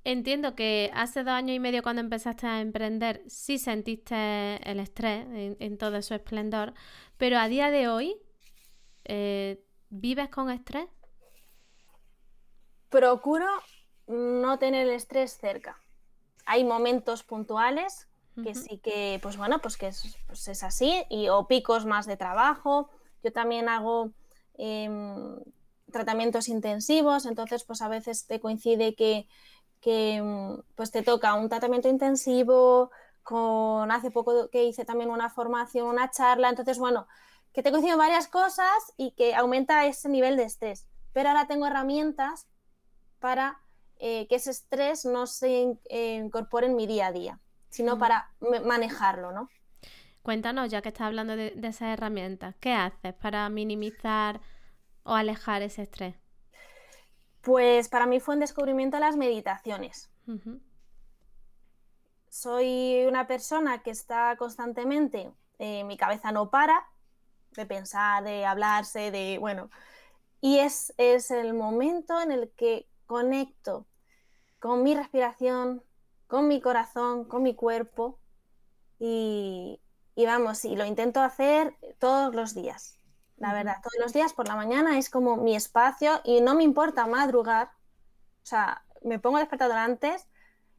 [0.03, 5.25] Entiendo que hace dos años y medio cuando empezaste a emprender sí sentiste el estrés
[5.57, 6.73] en, todo su esplendor,
[7.15, 8.17] pero a día de hoy,
[9.05, 10.89] eh, ¿vives con estrés?
[12.89, 13.47] Procuro
[14.07, 15.79] no tener el estrés cerca
[16.45, 18.07] hay momentos puntuales
[18.43, 22.05] que sí que, pues bueno, pues que es, pues es, así, y, o picos más
[22.05, 22.89] de trabajo.
[23.25, 24.11] Yo también hago
[24.53, 25.35] em,
[25.91, 29.27] tratamientos intensivos, entonces pues a veces te coincide que,
[29.81, 30.23] que
[30.75, 32.91] pues te toca un tratamiento intensivo,
[33.23, 37.07] con hace poco que hice también una formación, una charla, entonces bueno,
[37.51, 40.85] que te coinciden varias cosas y que aumenta ese nivel de estrés.
[41.11, 42.47] Pero ahora tengo herramientas
[43.19, 43.59] para
[43.97, 48.29] eh, que ese estrés no se eh, incorpore en mi día a día, sino para
[48.63, 49.49] manejarlo, ¿no?
[50.25, 54.41] Cuéntanos, ya que estás hablando de, esas herramientas, ¿qué haces para minimizar
[55.03, 56.15] o alejar ese estrés?
[57.41, 60.09] Pues para mí fue un descubrimiento las meditaciones.
[62.27, 66.87] Soy una persona que está constantemente, eh, mi cabeza no para
[67.51, 69.69] de pensar, de hablarse, de, bueno,
[70.41, 73.85] y es, es el momento en el que conecto
[74.57, 75.83] con mi respiración,
[76.25, 78.17] con mi corazón, con mi cuerpo
[78.97, 79.79] y,
[80.23, 83.01] vamos, y lo intento hacer todos los días.
[83.37, 86.63] La verdad, todos los días por la mañana es como mi espacio y no me
[86.63, 87.67] importa madrugar.
[87.67, 90.27] O sea, me pongo despertador antes,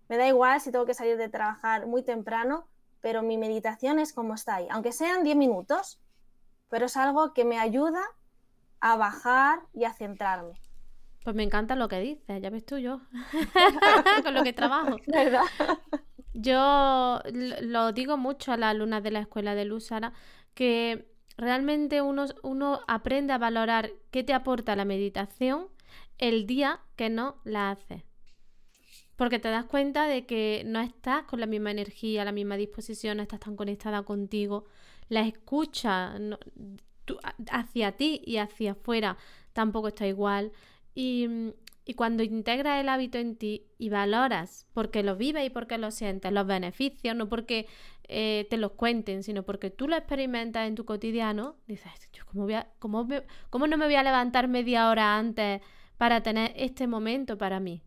[0.08, 2.66] me da igual si tengo que salir de trabajar muy temprano,
[3.00, 6.00] pero mi meditación es como está ahí, aunque sean 10 minutos,
[6.70, 8.02] pero es algo que me ayuda
[8.80, 10.60] a bajar y a centrarme.
[11.24, 13.00] Pues me encanta lo que dices, ya ves tú yo,
[14.24, 14.96] con lo que trabajo.
[15.06, 15.42] ¿Verdad?
[16.38, 17.22] Yo
[17.62, 19.88] lo digo mucho a las alumnas de la escuela de Luz,
[20.52, 25.68] que realmente uno, uno aprende a valorar qué te aporta la meditación
[26.18, 28.02] el día que no la haces.
[29.16, 33.16] Porque te das cuenta de que no estás con la misma energía, la misma disposición,
[33.16, 34.66] no estás tan conectada contigo.
[35.08, 36.18] La escucha
[37.50, 39.16] hacia ti y hacia afuera
[39.54, 40.52] tampoco está igual.
[40.94, 41.54] Y,
[41.94, 46.32] cuando integras el hábito en ti y valoras porque lo vives y porque lo sientes,
[46.32, 47.68] los beneficios, no porque
[48.08, 51.92] eh, te los cuenten, sino porque tú lo experimentas en tu cotidiano, dices,
[52.26, 53.06] ¿cómo,
[53.50, 55.62] ¿cómo no me voy a levantar media hora antes
[55.96, 57.82] para tener este momento para mí?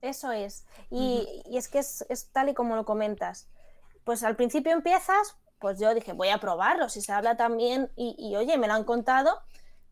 [0.00, 0.66] Eso es.
[0.90, 3.48] Y, es que es, tal y como lo comentas.
[4.04, 8.14] Pues al principio empiezas, pues yo dije, voy a probarlo, si se habla también, y,
[8.18, 9.40] y oye, me lo han contado,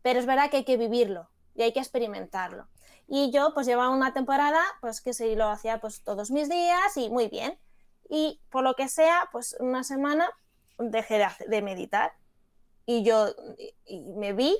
[0.01, 2.67] pero es verdad que hay que vivirlo y hay que experimentarlo.
[3.07, 6.97] Y yo pues llevaba una temporada, pues que sí, lo hacía pues todos mis días
[6.97, 7.57] y muy bien.
[8.09, 10.29] Y por lo que sea, pues una semana
[10.77, 12.13] dejé de, meditar.
[12.85, 13.27] Y yo
[14.15, 14.57] me vi,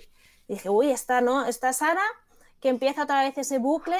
[0.47, 1.45] dije, uy, está, ¿no?
[1.45, 2.03] Está Sara,
[2.59, 3.97] que empieza otra vez ese bucle,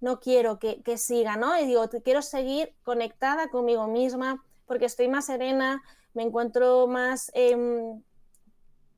[0.00, 1.58] no quiero que, siga, ¿no?
[1.58, 8.02] Y digo, quiero seguir conectada conmigo misma, porque estoy más serena, me encuentro más, em,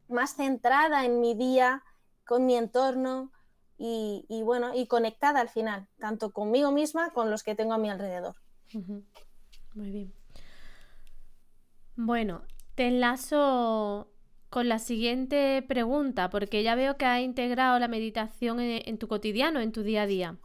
[0.09, 1.85] más centrada en mi día,
[2.26, 3.30] con mi entorno,
[3.76, 7.90] y, bueno, y conectada al final, tanto conmigo misma, con los que tengo a mi
[7.90, 8.37] alrededor.
[9.74, 10.12] Muy bien.
[11.96, 12.42] Bueno,
[12.74, 14.08] te enlazo
[14.50, 19.60] con la siguiente pregunta, porque ya veo que has integrado la meditación en, tu cotidiano,
[19.60, 20.37] en tu día a día.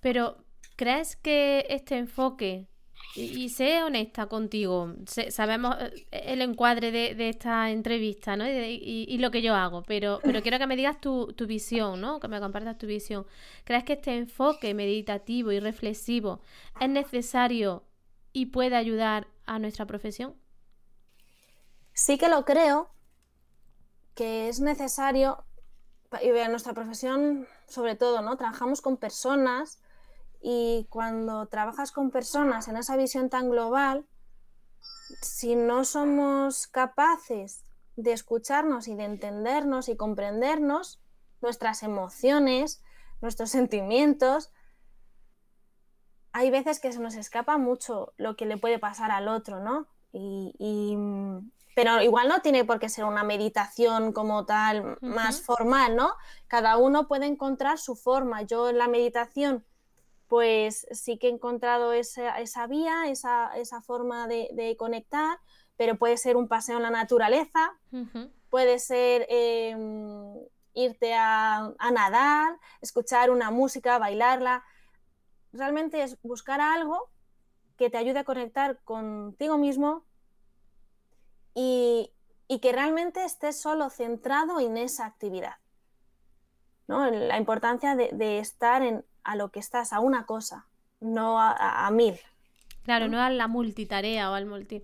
[0.00, 0.44] Pero,
[0.76, 2.68] ¿crees que este enfoque
[3.14, 4.94] y, sé honesta contigo.
[5.30, 8.46] sabemos eh, el encuadre de, esta entrevista, ¿no?
[8.46, 12.20] Y, lo que yo hago, pero, pero quiero que me digas tu, visión, ¿no?
[12.20, 13.26] Que me compartas tu visión.
[13.64, 16.40] ¿Crees que este enfoque meditativo y reflexivo
[16.80, 17.84] es necesario
[18.32, 20.34] y puede ayudar a nuestra profesión?
[21.94, 22.90] Sí que lo creo,
[24.14, 25.44] que es necesario,
[26.22, 28.36] y a nuestra profesión sobre todo, ¿no?
[28.36, 29.78] Trabajamos con personas
[30.48, 34.06] y cuando trabajas con personas en esa visión tan global,
[35.20, 37.64] si no somos capaces
[37.96, 41.00] de escucharnos y de entendernos y comprendernos,
[41.42, 42.80] nuestras emociones,
[43.20, 44.52] nuestros sentimientos,
[46.30, 49.88] hay veces que se nos escapa mucho lo que le puede pasar al otro, ¿no?
[51.74, 56.14] pero igual no tiene por qué ser una meditación como tal más formal, ¿no?
[56.46, 58.42] Cada uno puede encontrar su forma.
[58.42, 59.64] Yo en la meditación
[60.28, 65.38] pues sí que he encontrado esa, esa vía, esa, forma de, conectar,
[65.76, 67.78] pero puede ser un paseo en la naturaleza,
[68.50, 70.34] puede ser em,
[70.74, 74.64] irte a, nadar, escuchar una música, bailarla.
[75.52, 77.10] Realmente es buscar algo
[77.76, 80.04] que te ayude a conectar contigo mismo
[81.54, 82.12] y,
[82.60, 85.56] que realmente estés solo centrado en esa actividad.
[86.88, 87.10] ¿no?
[87.10, 90.66] La importancia de estar en, a lo que estás, a una cosa,
[91.00, 92.14] no a, mil.
[92.84, 93.20] Claro, ¿no?
[93.20, 94.80] a la multitarea o al multi.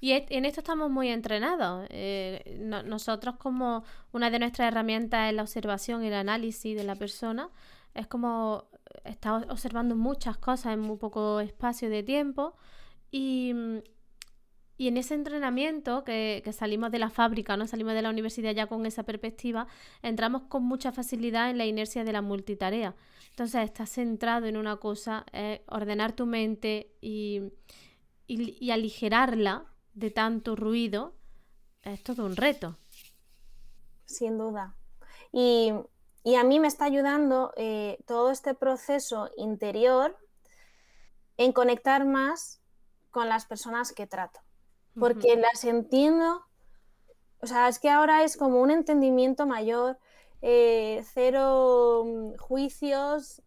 [0.00, 1.86] Y en esto estamos muy entrenados.
[1.90, 6.94] Eh, nosotros como una de nuestras herramientas es la observación y el análisis de la
[6.94, 7.50] persona.
[7.92, 8.64] Es como
[9.04, 12.54] estar observando muchas cosas en muy poco espacio de tiempo
[13.10, 13.52] y,
[14.80, 18.66] y en ese entrenamiento que, salimos de la fábrica, no salimos de la universidad ya
[18.66, 19.66] con esa perspectiva,
[20.00, 22.94] entramos con mucha facilidad en la inercia de la multitarea.
[23.28, 25.26] Entonces, estás centrado en una cosa,
[25.66, 27.52] ordenar tu mente y,
[28.72, 31.12] aligerarla de tanto ruido
[31.82, 32.78] es todo un reto.
[34.06, 34.76] Sin duda.
[35.30, 35.74] Y,
[36.38, 40.16] a mí me está ayudando eh, todo este proceso interior
[41.36, 42.62] en conectar más
[43.10, 44.40] con las personas que trato
[45.00, 46.44] porque las entiendo,
[47.40, 49.98] o sea, es que ahora es como un entendimiento mayor,
[50.42, 53.42] eh, cero mm, juicios,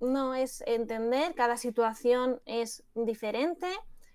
[0.00, 3.68] no es entender, cada situación es diferente,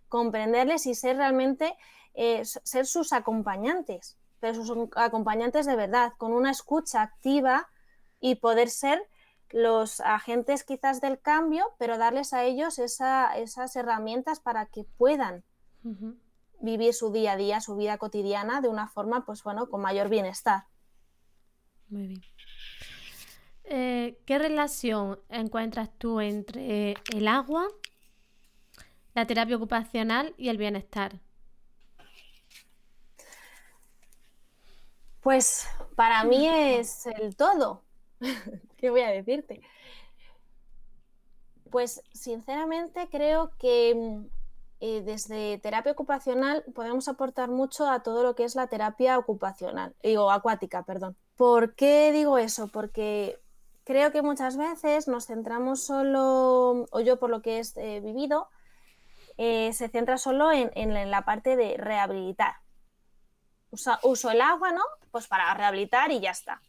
[0.08, 1.76] comprenderles y ser realmente,
[2.14, 7.70] eh, ser sus acompañantes, pero sus acompañantes de verdad, con una escucha activa
[8.20, 9.06] y poder ser
[9.50, 15.44] los agentes quizás del cambio, pero darles a ellos esas herramientas para que puedan
[16.64, 20.08] vivir su día a día, su vida cotidiana de una forma, pues bueno, con mayor
[20.10, 20.64] bienestar.
[21.90, 22.22] Muy bien.
[23.66, 27.68] Eh, ¿Qué relación encuentras tú entre el agua,
[29.14, 31.20] la terapia ocupacional y el bienestar?
[35.20, 37.84] Pues para mí es el todo.
[38.78, 39.62] ¿Qué voy a decirte?
[41.70, 44.30] Pues sinceramente creo que
[44.86, 49.96] eh, desde terapia ocupacional podemos aportar mucho a todo lo que es la terapia ocupacional,
[50.04, 51.16] digo, acuática, perdón.
[51.38, 52.68] ¿Por qué digo eso?
[52.68, 53.40] Porque
[53.86, 58.50] creo que muchas veces nos centramos solo, o yo por lo que he vivido,
[59.38, 62.56] eh, se centra solo en, la parte de rehabilitar.
[63.72, 64.84] uso el agua, ¿no?
[65.12, 66.62] Pues para rehabilitar y ya está.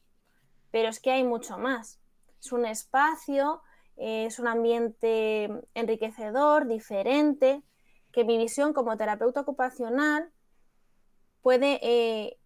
[0.71, 1.99] Pero es que hay mucho más.
[2.39, 3.61] Es un espacio,
[3.97, 7.65] es un ambiente enriquecedor, diferente,
[8.15, 10.31] que mi visión como terapeuta ocupacional
[11.43, 12.39] puede, eh,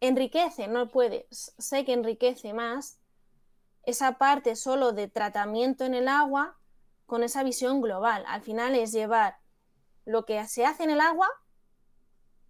[0.00, 2.98] enriquece, no puede, sé que enriquece más
[3.84, 6.58] esa parte solo de tratamiento en el agua
[7.06, 8.24] con esa visión global.
[8.26, 9.38] Al final es llevar
[10.04, 11.28] lo que se hace en el agua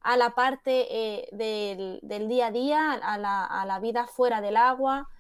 [0.01, 3.19] a la parte eh, del, día a día, a
[3.67, 5.11] la, vida fuera del agua.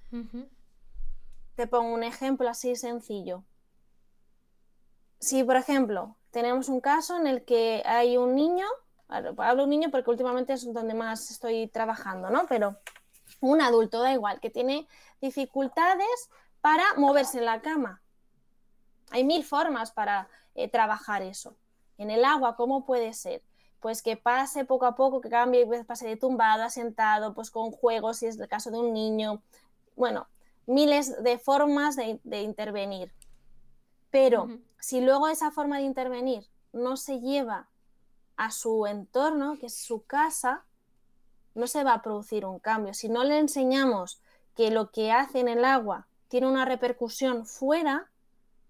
[1.55, 3.44] Te pongo un ejemplo así sencillo.
[5.18, 8.66] Si, por ejemplo, tenemos un caso en el que hay un niño,
[9.09, 12.47] hablo un niño porque últimamente es donde más estoy trabajando, ¿no?
[12.49, 12.76] Pero
[13.41, 14.89] un adulto, da igual, que tiene
[15.20, 16.30] dificultades
[16.61, 18.01] para moverse en la cama.
[19.11, 21.55] Hay mil formas para eh, trabajar eso.
[21.99, 23.43] En el agua, ¿cómo puede ser?
[23.80, 27.72] Pues que pase poco a poco, que cambie, pase de tumbado a sentado, pues con
[27.72, 29.43] juegos, si es el caso de un niño.
[29.97, 30.28] Bueno,
[30.66, 33.12] miles de formas de, intervenir.
[34.12, 34.48] Pero
[34.78, 37.68] si luego esa forma de intervenir no se lleva
[38.36, 40.64] a su entorno, que es su casa,
[41.54, 42.92] no se va a producir un cambio.
[42.92, 44.20] Si no le enseñamos
[44.54, 48.10] que lo que hace en el agua tiene una repercusión fuera,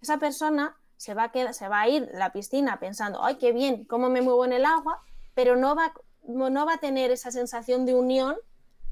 [0.01, 3.37] esa persona se va a, quedar, se va a ir a la piscina pensando, ay,
[3.37, 5.03] qué bien, cómo me muevo en el agua,
[5.35, 8.37] pero no va, no va a tener esa sensación de unión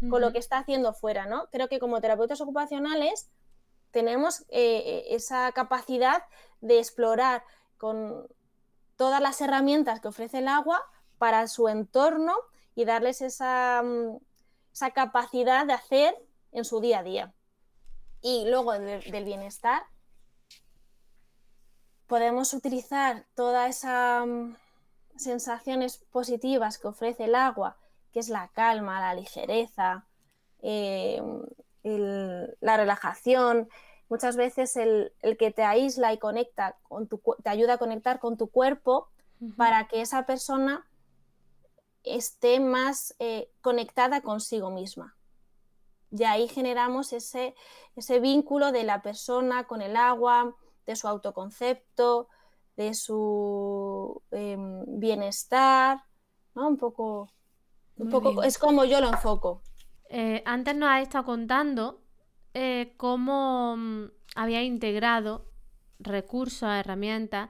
[0.09, 1.47] con lo que está haciendo fuera, ¿no?
[1.53, 3.29] Creo que como terapeutas ocupacionales
[3.91, 6.25] tenemos eh, eh, esa capacidad
[6.61, 7.45] de explorar
[7.79, 8.27] con
[8.97, 10.83] todas las herramientas que ofrece el agua
[11.19, 12.35] para su entorno
[12.75, 14.19] y darles esa, mm,
[14.73, 16.15] esa capacidad de hacer
[16.53, 17.35] en su día a día.
[18.23, 19.83] Y luego del bienestar,
[22.07, 24.55] podemos utilizar todas esas mm,
[25.17, 27.77] sensaciones positivas que ofrece el agua,
[28.13, 30.07] que es la calma, la ligereza,
[30.63, 31.23] eh,
[31.83, 33.69] la relajación.
[34.09, 38.37] Muchas veces el, que te aísla y conecta con tu, te ayuda a conectar con
[38.37, 39.09] tu cuerpo
[39.57, 40.87] para que esa persona
[42.05, 45.17] esté más eh, conectada consigo misma.
[46.11, 47.55] Y ahí generamos ese,
[47.95, 50.57] ese vínculo de la persona con el agua,
[50.87, 52.29] de su autoconcepto,
[52.77, 56.03] de su em, bienestar,
[56.55, 56.67] ¿no?
[56.67, 57.31] Un poco,
[57.97, 59.63] un poco es como yo lo enfoco.
[60.11, 62.03] Eh, antes nos has estado contando
[62.53, 64.05] eh, cómo mm,
[64.35, 65.47] había integrado
[66.01, 67.49] recursos, herramientas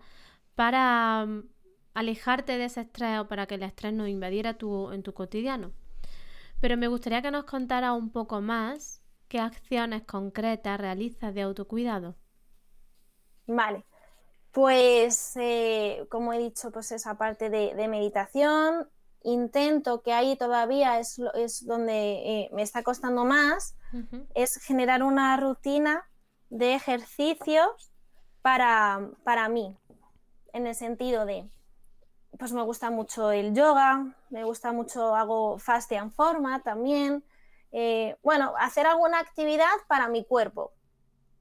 [0.54, 1.48] para mm,
[1.94, 5.72] alejarte de ese estrés o para que el estrés no invadiera tu, en tu cotidiano.
[6.61, 12.16] Pero me gustaría que nos contara un poco más qué acciones concretas realizas de autocuidado.
[13.46, 13.86] Vale,
[14.52, 18.88] pues eh, como he dicho, pues esa parte de, meditación,
[19.23, 23.77] intento que ahí todavía es, es donde eh, me está costando más,
[24.35, 26.09] es generar una rutina
[26.49, 27.93] de ejercicios
[28.41, 29.77] para, para mí,
[30.53, 31.49] en el sentido de
[32.39, 37.25] pues me gusta mucho el yoga, me gusta mucho, hago fast en forma también.
[37.73, 40.73] Eh, bueno, hacer alguna actividad para mi cuerpo,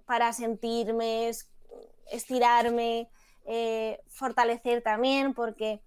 [0.05, 1.31] para sentirme,
[2.11, 3.09] estirarme,
[3.45, 5.81] eh, fortalecer también, porque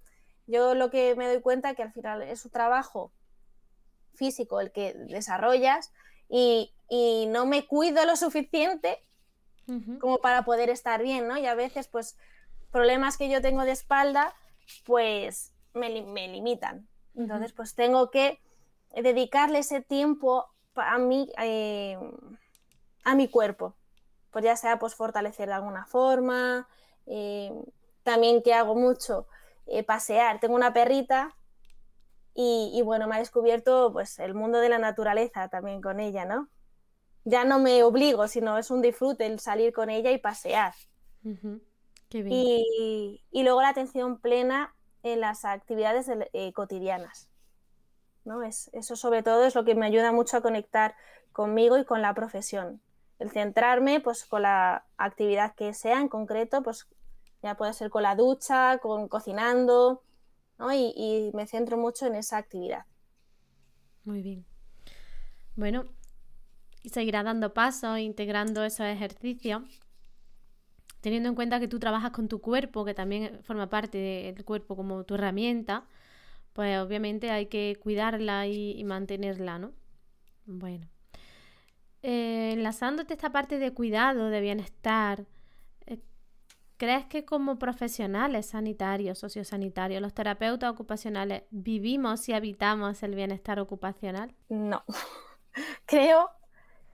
[0.47, 3.12] yo lo que me doy cuenta que al final es un trabajo
[4.14, 5.93] físico el que desarrollas
[6.28, 6.74] y,
[7.28, 9.03] no me cuido lo suficiente
[10.01, 11.38] como para poder estar bien, ¿no?
[11.38, 12.18] Y a veces, pues,
[12.70, 14.34] problemas que yo tengo de espalda
[14.84, 16.88] pues me, limitan.
[17.14, 18.40] Entonces, pues tengo que
[18.95, 21.99] dedicarle ese tiempo a mi, eh,
[23.05, 23.76] a mi cuerpo.
[24.30, 26.66] Pues ya sea pues fortalecer de alguna forma,
[27.07, 27.53] eh,
[28.03, 29.26] también que hago mucho,
[29.66, 30.40] eh, pasear.
[30.40, 31.36] Tengo una perrita
[32.34, 36.48] y, bueno, me ha descubierto pues el mundo de la naturaleza también con ella, ¿no?
[37.24, 40.74] Ya no me obligo, sino es un disfrute el salir con ella y pasear.
[42.10, 47.28] Y, luego la atención plena en las actividades eh, cotidianas.
[48.24, 48.42] ¿no?
[48.42, 50.94] Es, eso sobre todo es lo que me ayuda mucho a conectar
[51.32, 52.80] conmigo y con la profesión.
[53.18, 56.88] El centrarme pues, con la actividad que sea en concreto, pues
[57.43, 60.03] ya puede ser con la ducha, con cocinando,
[60.72, 62.84] y, y me centro mucho en esa actividad.
[64.05, 64.45] Muy bien.
[65.57, 65.84] Bueno,
[66.84, 69.62] seguirá dando pasos, integrando esos ejercicios
[71.03, 73.99] teniendo en cuenta que tú trabajas con tu cuerpo, que también forma parte
[74.34, 75.84] del cuerpo como tu herramienta,
[76.53, 79.72] pues obviamente hay que cuidarla y, mantenerla, ¿no?
[80.47, 80.86] Bueno.
[82.03, 85.26] Eh, enlazándote esta parte de cuidado, de bienestar,
[86.82, 94.34] ¿crees que como profesionales sanitarios, sociosanitarios, los terapeutas ocupacionales, vivimos y habitamos el bienestar ocupacional?
[94.48, 94.82] No.
[95.86, 96.28] Creo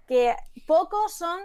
[0.07, 0.37] que
[0.67, 1.41] pocos son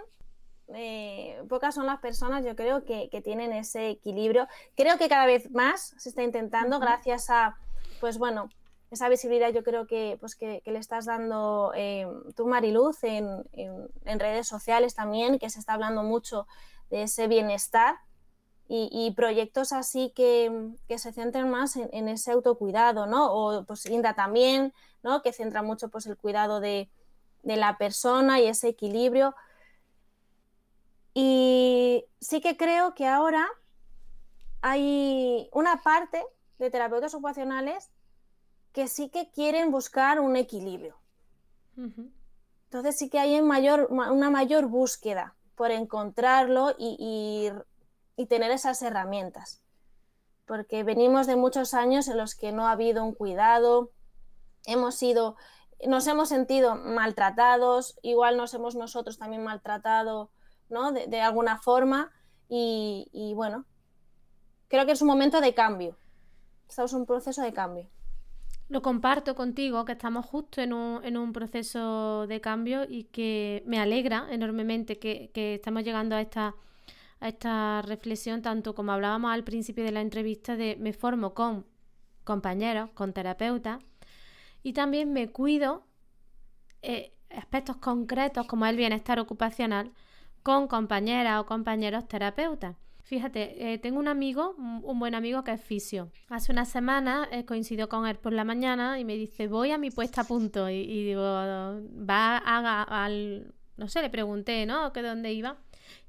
[0.74, 4.46] eh, pocas son las personas, yo creo, que, tienen ese equilibrio.
[4.76, 7.56] Creo que cada vez más se está intentando, gracias a,
[7.98, 8.50] pues bueno,
[8.90, 13.42] esa visibilidad yo creo que, pues que, le estás dando eh, tú, Mariluz, en,
[14.04, 16.46] redes sociales también, que se está hablando mucho
[16.90, 17.96] de ese bienestar
[18.66, 23.32] y, proyectos así que, se centren más en, ese autocuidado, ¿no?
[23.32, 25.22] O pues Inda también, ¿no?
[25.22, 26.88] Que centra mucho pues el cuidado de,
[27.42, 29.34] de la persona y ese equilibrio.
[31.12, 33.46] Y sí que creo que ahora
[34.62, 36.24] hay una parte
[36.58, 37.90] de terapeutas ocupacionales
[38.72, 40.96] que sí que quieren buscar un equilibrio.
[41.76, 47.50] Entonces sí que hay mayor, una mayor búsqueda por encontrarlo y,
[48.26, 49.62] tener esas herramientas.
[50.46, 53.90] Porque venimos de muchos años en los que no ha habido un cuidado,
[54.66, 55.36] hemos sido,
[55.86, 60.30] nos hemos sentido maltratados, igual nos hemos nosotros también maltratado
[60.68, 60.92] ¿no?
[60.92, 62.12] de, alguna forma
[62.48, 63.64] y, y bueno,
[64.68, 65.96] creo que es un momento de cambio.
[66.68, 67.88] Estamos en un proceso de cambio.
[68.68, 73.62] Lo comparto contigo, que estamos justo en un, en un proceso de cambio y que
[73.66, 76.54] me alegra enormemente que, que estamos llegando a esta,
[77.20, 81.66] a esta reflexión, tanto como hablábamos al principio de la entrevista, de me formo con
[82.24, 83.78] compañeros, con terapeutas,
[84.62, 85.84] y también me cuido
[86.82, 89.92] eh, aspectos concretos como el bienestar ocupacional
[90.42, 92.76] con compañeras o compañeros terapeutas.
[93.04, 96.10] Fíjate, eh, tengo un amigo, un buen amigo que es fisio.
[96.30, 99.78] Hace una semana eh, coincidió con él por la mañana y me dice, voy a
[99.78, 100.70] mi puesta a punto.
[100.70, 103.52] Y, digo, va a, al...
[103.76, 104.90] No sé, le pregunté, ¿no?
[104.94, 105.58] ¿Que dónde iba?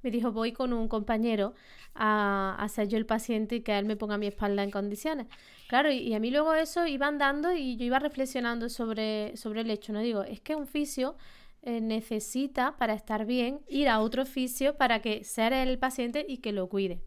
[0.01, 1.53] Me dijo, voy con un compañero
[1.93, 5.28] a, hacer yo el paciente y que él me ponga mi espalda en condiciones.
[5.67, 9.69] Claro, y, a mí luego eso iba andando y yo iba reflexionando sobre, sobre el
[9.71, 9.99] hecho, ¿no?
[9.99, 11.15] Digo, es que un fisio
[11.61, 16.38] eh, necesita para estar bien ir a otro oficio para que sea el paciente y
[16.38, 17.01] que lo cuide.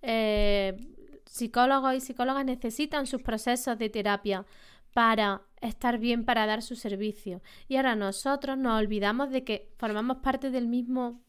[0.00, 0.74] Eh,
[1.26, 4.46] psicólogos y psicólogas necesitan sus procesos de terapia
[4.94, 7.42] para estar bien, para dar su servicio.
[7.68, 11.20] Y ahora nosotros nos olvidamos de que formamos parte del mismo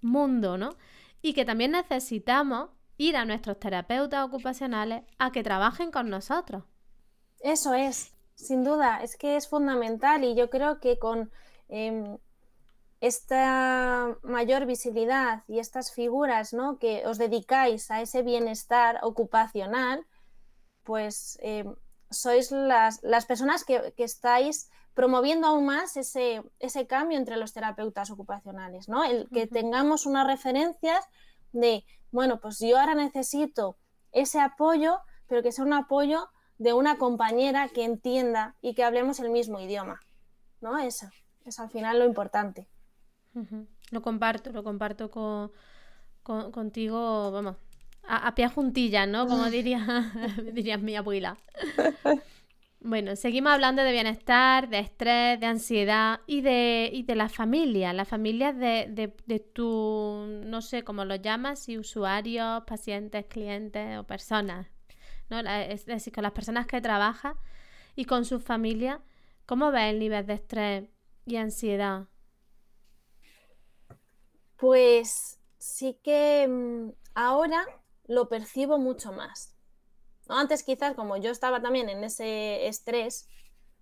[0.00, 0.76] mundo, ¿no?
[1.22, 6.64] Y que también necesitamos ir a nuestros terapeutas ocupacionales a que trabajen con nosotros.
[7.40, 11.30] Eso es, sin duda, es que es fundamental y yo creo que con
[11.68, 12.18] Em,
[13.00, 16.78] esta mayor visibilidad y estas figuras ¿no?
[16.78, 20.06] que os dedicáis a ese bienestar ocupacional,
[20.82, 21.74] pues em,
[22.20, 28.88] sois las, personas que, estáis promoviendo aún más ese, ese, cambio entre los terapeutas ocupacionales,
[28.88, 29.04] ¿no?
[29.04, 31.04] El que tengamos unas referencias
[31.52, 33.76] de, bueno, pues yo ahora necesito
[34.12, 39.20] ese apoyo, pero que sea un apoyo de una compañera que entienda y que hablemos
[39.20, 40.00] el mismo idioma,
[40.60, 40.78] ¿no?
[40.78, 41.08] Eso
[41.44, 42.68] es al final lo importante.
[43.90, 45.52] Lo comparto, lo comparto con,
[46.22, 47.56] contigo, vamos,
[48.08, 49.26] a, pie juntilla, ¿no?
[49.26, 50.12] Como diría,
[50.52, 51.36] diría mi abuela.
[52.80, 57.92] Bueno, seguimos hablando de bienestar, de estrés, de ansiedad y de, y de la familia.
[57.92, 63.98] Las familias de, de, de tu, no sé cómo lo llamas, si usuarios, pacientes, clientes
[63.98, 64.68] o personas.
[65.28, 65.40] ¿no?
[65.40, 67.36] Es decir, con las personas que trabajas
[67.94, 69.00] y con sus familias,
[69.46, 70.84] ¿cómo ves el nivel de estrés
[71.24, 72.06] y ansiedad?
[74.56, 77.64] Pues sí que mm, ahora
[78.06, 79.54] lo percibo mucho más.
[80.28, 83.28] Antes quizás como yo estaba también en ese estrés,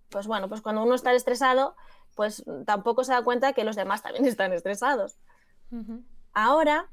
[0.09, 1.75] pues bueno, pues cuando uno está estresado,
[2.15, 5.17] pues tampoco se da cuenta que los demás también están estresados.
[6.33, 6.89] Ahora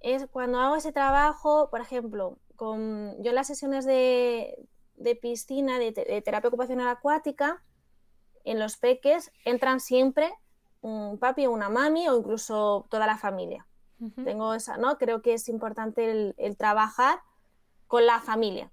[0.00, 4.68] es cuando hago ese trabajo, por ejemplo, con yo las sesiones de,
[5.20, 7.62] piscina, de, de terapia ocupacional acuática,
[8.44, 10.32] en los peques entran siempre
[10.80, 13.66] un papi o una mami o incluso toda la familia.
[14.24, 14.98] Tengo esa, ¿no?
[14.98, 17.20] Creo que es importante el, trabajar
[17.86, 18.70] con la familia.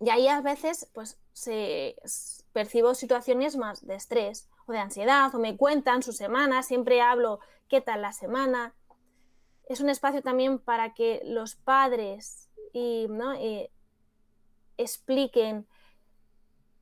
[0.00, 1.96] Y ahí a veces, pues, se
[2.52, 7.40] percibo situaciones más de estrés o de ansiedad, o me cuentan su semana, siempre hablo
[7.68, 8.74] qué tal la semana.
[9.68, 13.32] Es un espacio también para que los padres y, ¿no?
[13.34, 13.70] Eh,
[14.80, 15.66] expliquen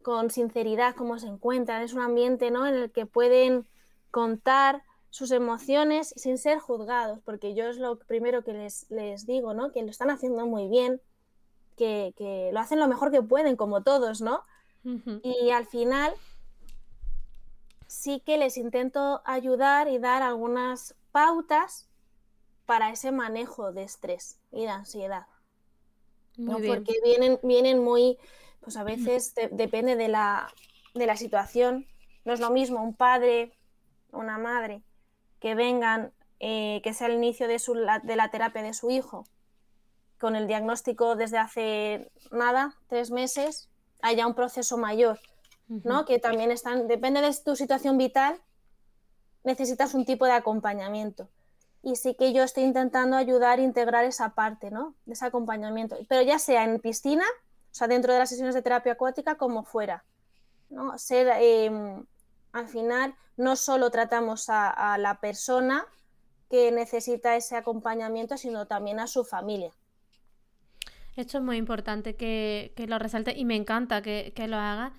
[0.02, 1.82] con sinceridad cómo se encuentran.
[1.82, 2.66] Es un ambiente ¿no?
[2.66, 3.68] en el que pueden
[4.10, 9.54] contar sus emociones sin ser juzgados, porque yo es lo primero que les, les digo,
[9.54, 9.72] ¿no?
[9.72, 11.00] que lo están haciendo muy bien,
[11.76, 14.42] que, que, lo hacen lo mejor que pueden, como todos, ¿no?
[15.22, 16.14] Y al final
[17.86, 21.88] sí que les intento ayudar y dar algunas pautas
[22.64, 25.26] para ese manejo de estrés y de ansiedad.
[26.36, 28.18] Porque vienen, vienen muy
[28.68, 30.52] pues a veces depende de la,
[31.16, 31.86] situación.
[32.24, 33.52] No es lo mismo un padre,
[34.12, 34.82] una madre,
[35.40, 37.60] que vengan eh, que sea el inicio de,
[38.04, 39.24] de la terapia de su hijo,
[40.18, 43.68] con el diagnóstico desde hace nada, tres meses,
[44.02, 45.18] haya un proceso mayor,
[45.68, 46.04] ¿no?
[46.04, 48.40] Que también están, depende de tu situación vital,
[49.44, 51.28] necesitas un tipo de acompañamiento.
[51.82, 54.94] Y sí que yo estoy intentando ayudar a integrar esa parte, ¿no?
[55.06, 55.96] De ese acompañamiento.
[56.08, 57.24] Pero ya sea en piscina,
[57.70, 60.04] o sea, dentro de las sesiones de terapia acuática, como fuera.
[60.70, 60.98] ¿no?
[60.98, 62.04] Ser, em,
[62.52, 65.86] al final, no solo tratamos a, la persona
[66.50, 69.72] que necesita ese acompañamiento, sino también a su familia.
[71.16, 74.92] Esto es muy importante que, lo resalte y me encanta que, que lo haga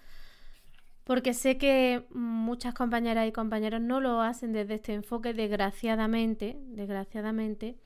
[1.10, 7.80] porque sé que muchas compañeras y compañeros no lo hacen desde este enfoque, desgraciadamente, desgraciadamente,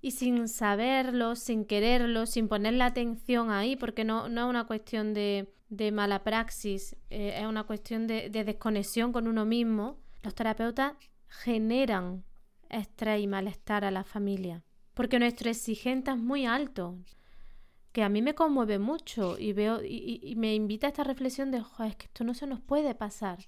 [0.00, 4.68] y sin saberlo, sin quererlo, sin poner la atención ahí, porque no, no es una
[4.68, 5.52] cuestión de,
[5.92, 9.98] mala praxis, eh, es una cuestión de, de desconexión con uno mismo.
[10.22, 10.94] Los terapeutas
[11.28, 12.24] generan
[12.68, 14.62] estrés y malestar a la familia,
[14.94, 16.98] porque nuestro exigente es muy alto
[17.92, 21.58] que a mí me conmueve mucho y veo y, me invita a esta reflexión de,
[21.58, 23.38] es que esto no se nos puede pasar.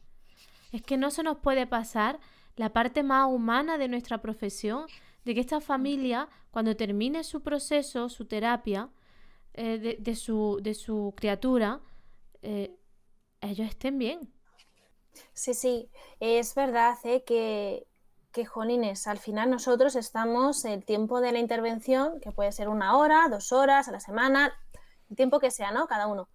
[0.72, 2.18] Es que no se nos puede pasar
[2.56, 4.86] la parte más humana de nuestra profesión,
[5.24, 8.88] de que esta familia, cuando termine su proceso, su terapia
[9.54, 11.80] eh, de, su, de su criatura,
[12.42, 12.76] eh,
[13.40, 14.32] ellos estén bien.
[15.32, 17.24] Sí, sí, es verdad ¿eh?
[17.24, 17.86] que
[18.32, 22.96] que, jolines, al final nosotros estamos el tiempo de la intervención, que puede ser una
[22.96, 24.52] hora, dos horas a la semana,
[25.08, 25.86] el tiempo que sea, ¿no?
[25.86, 26.28] Cada uno.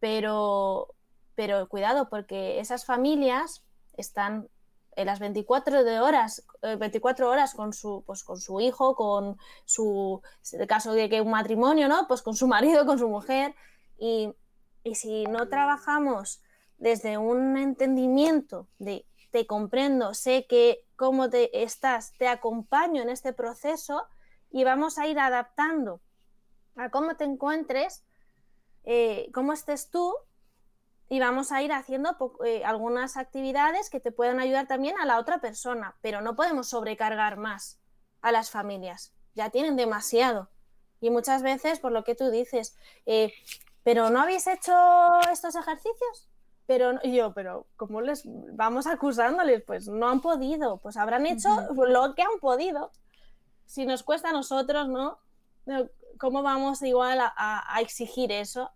[0.00, 0.94] Pero,
[1.34, 3.64] pero cuidado, porque esas familias
[3.96, 4.48] están
[4.96, 9.38] en las 24 de horas, 24 eh, horas con su, pues, con su hijo, con
[9.64, 10.20] su,
[10.52, 12.06] en el caso de que un matrimonio, ¿no?
[12.08, 13.54] Pues con su marido, con su mujer.
[13.98, 14.34] Y,
[14.82, 16.42] y si no trabajamos
[16.78, 23.32] desde un entendimiento de te comprendo, sé que cómo te estás, te acompaño en este
[23.32, 24.06] proceso
[24.50, 26.00] y vamos a ir adaptando
[26.76, 28.04] a cómo te encuentres,
[28.84, 30.14] eh, cómo estés tú
[31.08, 35.18] y vamos a ir haciendo eh, algunas actividades que te puedan ayudar también a la
[35.18, 37.80] otra persona, pero no podemos sobrecargar más
[38.22, 40.50] a las familias, ya tienen demasiado.
[41.00, 42.76] Y muchas veces, por lo que tú dices,
[43.06, 43.32] eh,
[43.82, 44.72] pero ¿no habéis hecho
[45.30, 46.28] estos ejercicios?
[46.66, 49.62] Pero yo, pero ¿cómo les vamos acusándoles?
[49.62, 52.92] Pues no han podido, pues habrán hecho lo que han podido.
[53.66, 55.18] Si nos cuesta a nosotros, ¿no?
[56.18, 58.70] ¿Cómo vamos igual a, exigir eso?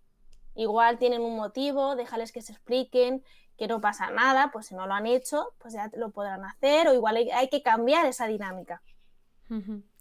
[0.57, 3.23] Igual tienen un motivo, déjales que se expliquen,
[3.57, 6.89] que no pasa nada, pues si no lo han hecho, pues ya lo podrán hacer,
[6.89, 8.83] o igual hay, que cambiar esa dinámica.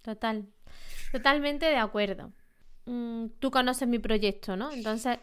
[0.01, 0.47] Total,
[1.11, 2.31] totalmente de acuerdo.
[2.85, 4.71] Mm, tú conoces mi proyecto, ¿no?
[4.71, 5.19] Entonces,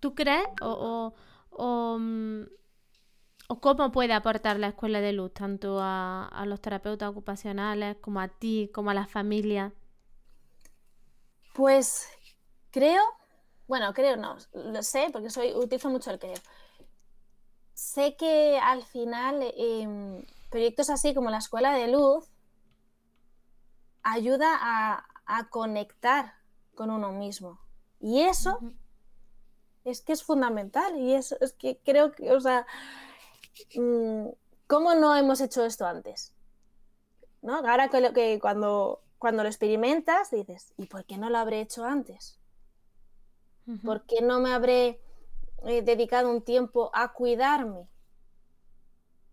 [0.00, 1.14] ¿tú crees o
[1.58, 2.44] Mm,
[3.48, 8.28] o, cómo puede aportar la escuela de luz tanto a, los terapeutas ocupacionales como a
[8.28, 9.72] ti, como a la familia?
[11.54, 12.08] Pues
[12.70, 13.02] creo,
[13.66, 16.38] bueno, creo no, lo sé porque soy, utilizo mucho el creo.
[17.74, 22.30] Sé que al final em, proyectos así como la escuela de luz
[24.02, 25.04] ayuda a,
[25.50, 26.37] conectar
[26.78, 27.58] con uno mismo.
[27.98, 28.60] Y eso
[29.84, 32.68] es que es fundamental y eso es que creo que, o sea,
[33.74, 34.28] mm,
[34.68, 36.32] ¿cómo no hemos hecho esto antes?
[37.42, 37.56] ¿No?
[37.56, 41.84] Ahora que, que cuando, cuando lo experimentas dices, ¿y por qué no lo habré hecho
[41.84, 42.38] antes?
[43.84, 45.02] ¿Por qué no me habré
[45.66, 47.88] eh, dedicado un tiempo a cuidarme?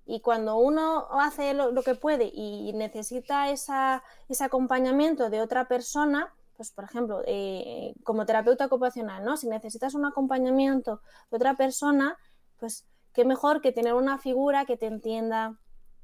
[0.08, 5.68] Y cuando uno hace lo, lo que puede y necesita esa, ese acompañamiento de otra
[5.68, 9.38] persona, pues por ejemplo, eh, como terapeuta ocupacional, ¿no?
[9.38, 12.18] Si necesitas un acompañamiento de otra persona,
[12.58, 15.58] pues qué mejor que tener una figura que te entienda,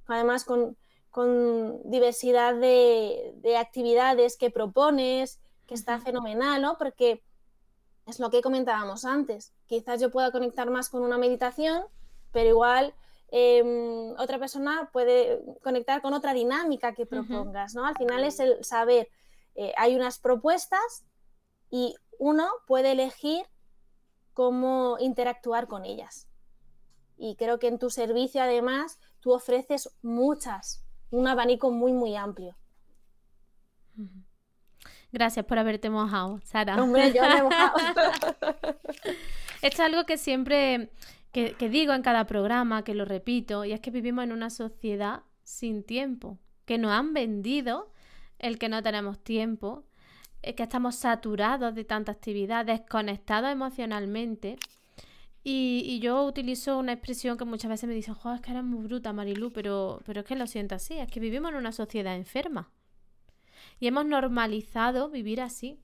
[0.07, 0.77] además con,
[1.83, 6.77] diversidad de, actividades que propones, que está fenomenal, ¿no?
[6.77, 7.21] Porque
[8.05, 9.53] es lo que comentábamos antes.
[9.67, 11.83] Quizás yo pueda conectar más con una meditación,
[12.31, 12.93] pero igual
[13.29, 17.85] em, otra persona puede conectar con otra dinámica que propongas, ¿no?
[17.85, 19.09] Al final es el saber
[19.55, 21.05] eh, hay unas propuestas
[21.69, 23.45] y uno puede elegir
[24.33, 26.27] cómo interactuar con ellas.
[27.17, 32.55] Y creo que en tu servicio, además, tú ofreces muchas, un abanico muy, muy amplio.
[35.11, 36.81] Gracias por haberte mojado, Sara.
[36.81, 37.77] Hombre, yo me he mojado.
[39.61, 40.89] Esto es algo que siempre
[41.31, 45.23] que, digo en cada programa, que lo repito, y es que vivimos en una sociedad
[45.43, 47.91] sin tiempo, que nos han vendido
[48.41, 49.85] el que no tenemos tiempo,
[50.41, 54.57] que estamos saturados de tanta actividad, desconectados emocionalmente.
[55.43, 58.83] Y, yo utilizo una expresión que muchas veces me dicen, joder, es que eres muy
[58.83, 62.15] bruta, Marilu, pero, pero es que lo siento así, es que vivimos en una sociedad
[62.15, 62.71] enferma.
[63.79, 65.79] Y hemos normalizado vivir así.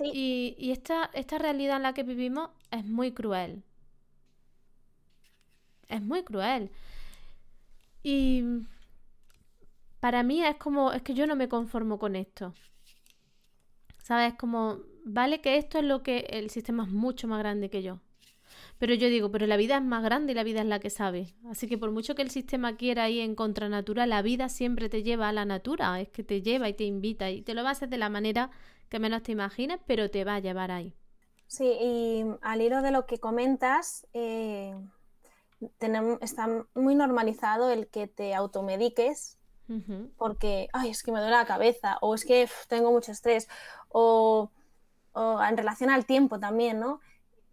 [0.00, 3.62] Y, y esta, esta realidad en la que vivimos es muy cruel.
[5.88, 6.70] Es muy cruel.
[8.02, 8.42] Y
[10.00, 12.54] para mí es como, es que yo no me conformo con esto.
[14.02, 14.34] ¿Sabes?
[14.34, 18.00] Como, vale que esto es lo que el sistema es mucho más grande que yo.
[18.78, 20.88] Pero yo digo, pero la vida es más grande y la vida es la que
[20.88, 21.34] sabe.
[21.50, 24.88] Así que por mucho que el sistema quiera ir en contra natura, la vida siempre
[24.88, 26.00] te lleva a la natura.
[26.00, 28.08] Es que te lleva y te invita y te lo va a hacer de la
[28.08, 28.50] manera
[28.88, 30.94] que menos te imagines, pero te va a llevar ahí.
[31.46, 34.74] Sí, y al hilo de lo que comentas, eh,
[35.78, 39.38] tenemos, está muy normalizado el que te automediques
[40.16, 43.48] porque, ay, es que me duele la cabeza, o es que tengo mucho estrés,
[43.88, 44.50] o,
[45.14, 47.00] en relación al tiempo también, ¿no?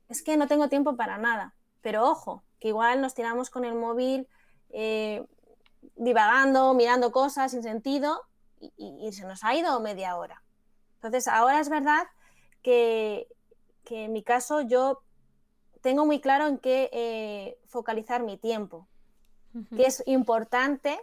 [0.07, 3.73] Es que no tengo tiempo para nada, pero ojo, que igual nos tiramos con el
[3.73, 4.27] móvil
[4.69, 5.25] eh,
[5.95, 8.21] divagando, mirando cosas sin sentido
[8.59, 10.43] y, se nos ha ido media hora.
[10.95, 12.03] Entonces, ahora es verdad
[12.61, 13.27] que,
[13.89, 15.01] en mi caso yo
[15.81, 18.87] tengo muy claro en qué eh, focalizar mi tiempo,
[19.75, 20.99] que es importante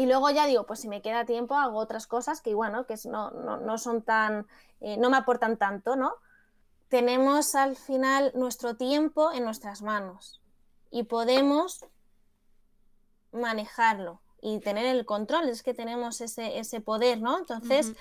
[0.00, 2.94] y luego ya digo, pues si me queda tiempo hago otras cosas que bueno, que
[3.04, 4.46] no, no, son tan,
[4.80, 6.14] eh, no me aportan tanto, ¿no?
[6.88, 10.40] Tenemos al final nuestro tiempo en nuestras manos
[10.90, 11.84] y podemos
[13.30, 17.36] manejarlo y tener el control, es que tenemos ese, poder, ¿no?
[17.36, 17.92] Entonces,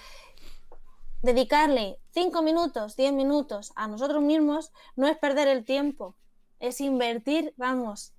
[1.22, 6.16] dedicarle cinco minutos, diez minutos a nosotros mismos no es perder el tiempo,
[6.62, 8.14] es invertir, vamos,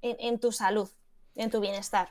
[0.00, 0.88] en tu salud,
[1.34, 2.10] en tu bienestar.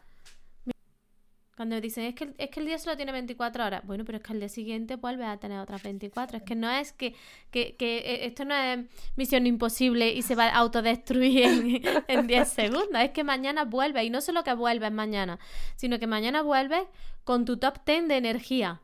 [1.55, 3.85] Cuando me dicen, es que, es que el día solo tiene 24 horas.
[3.85, 6.37] Bueno, pero es que al día siguiente vuelve a tener otras 24.
[6.37, 7.13] Es que no es que,
[7.51, 8.79] que, que eh, esto no es
[9.15, 13.01] misión imposible y se va a autodestruir en, en 10 segundos.
[13.03, 14.03] Es que mañana vuelve.
[14.03, 15.37] Y no solo que vuelves mañana,
[15.75, 16.87] sino que mañana vuelves
[17.23, 18.81] con tu top 10 de energía.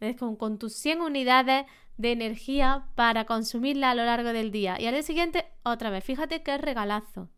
[0.00, 1.66] Es con, con tus 100 unidades
[1.98, 4.80] de energía para consumirla a lo largo del día.
[4.80, 6.02] Y al día siguiente, otra vez.
[6.02, 7.28] Fíjate qué regalazo.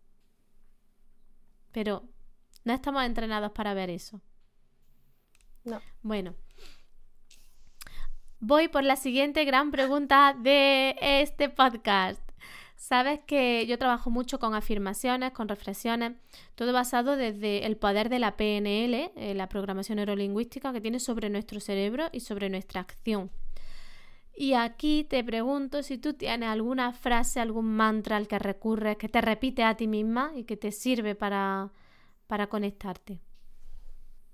[1.72, 2.04] Pero
[2.64, 4.20] no estamos entrenados para ver eso.
[5.64, 5.80] No.
[6.02, 6.34] Bueno.
[8.40, 12.20] Voy por la siguiente gran pregunta de este podcast.
[12.74, 16.14] Sabes que yo trabajo mucho con afirmaciones, con reflexiones,
[16.56, 21.30] todo basado desde el poder de la PNL, eh, la programación neurolingüística que tiene sobre
[21.30, 23.30] nuestro cerebro y sobre nuestra acción.
[24.34, 29.08] Y aquí te pregunto si tú tienes alguna frase, algún mantra al que recurres, que
[29.08, 31.70] te repite a ti misma y que te sirve para,
[32.26, 33.20] para conectarte.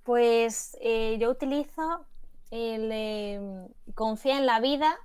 [0.09, 2.06] Pues eh, yo utilizo
[2.50, 4.96] el em, confía en la vida,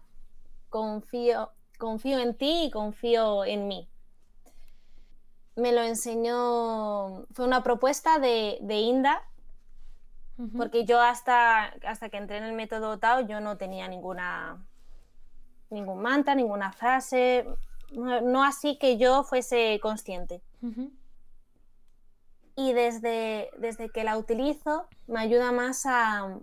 [0.69, 3.89] confío, confío en ti y confío en mí.
[5.57, 9.21] Me lo enseñó, fue una propuesta de, Inda,
[10.55, 14.65] porque yo hasta, hasta que entré en el método Tao yo no tenía ninguna,
[15.69, 17.45] ningún mantra, ninguna frase,
[17.91, 20.41] no, así que yo fuese consciente
[22.55, 26.39] y desde, desde que la utilizo me ayuda más a,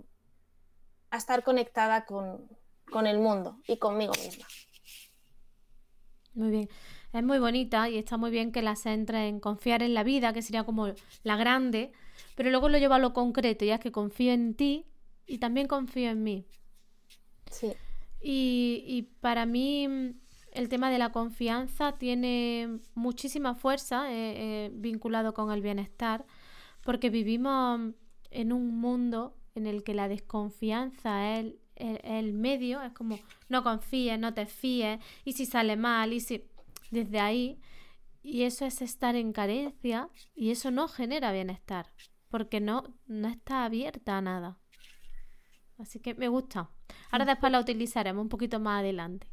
[1.12, 2.48] estar conectada con,
[3.06, 4.46] el mundo y conmigo misma.
[6.34, 6.68] Muy bien.
[7.12, 10.32] Es muy bonita y está muy bien que la centre en confiar en la vida,
[10.32, 10.92] que sería como
[11.24, 11.90] la grande,
[12.36, 14.86] pero luego lo lleva a lo concreto, ya que confío en ti
[15.26, 16.46] y también confío en mí.
[17.50, 17.72] Sí.
[18.20, 20.19] Y, y para mí
[20.52, 26.26] el tema de la confianza tiene muchísima fuerza eh, eh, vinculado con el bienestar,
[26.82, 27.92] porque vivimos
[28.30, 34.18] en un mundo en el que la desconfianza es el, medio, es como no confíes,
[34.18, 36.44] no te fíes, y si sale mal, y si
[36.90, 37.58] desde ahí,
[38.22, 41.86] y eso es estar en carencia, y eso no genera bienestar,
[42.28, 44.58] porque no, no está abierta a nada.
[45.78, 46.70] Así que me gusta.
[47.10, 49.26] Ahora después la utilizaremos un poquito más adelante.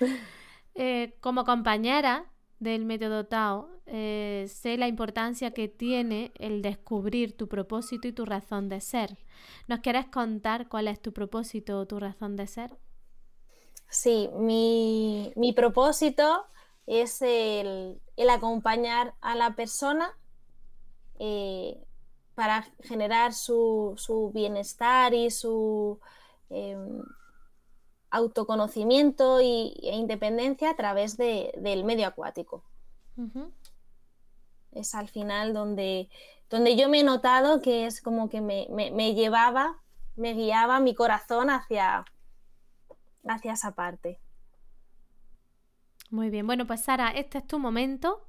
[0.80, 7.48] Eh, como compañera del método Tao, eh, sé la importancia que tiene el descubrir tu
[7.48, 9.18] propósito y tu razón de ser.
[9.66, 12.78] ¿Nos quieres contar cuál es tu propósito o tu razón de ser?
[13.88, 16.44] Sí, mi, propósito
[16.86, 18.00] es el,
[18.30, 20.16] acompañar a la persona
[21.18, 21.76] eh,
[22.36, 25.98] para generar su, su, bienestar y su
[26.50, 27.02] em,
[28.10, 32.64] autoconocimiento y, e independencia a través del medio acuático.
[34.72, 36.08] Es al final donde,
[36.50, 39.78] donde yo me he notado que es como que me, llevaba,
[40.16, 42.04] me guiaba mi corazón hacia,
[43.26, 44.20] hacia esa parte.
[46.10, 48.24] Muy bien, bueno, pues Sara, este es tu momento.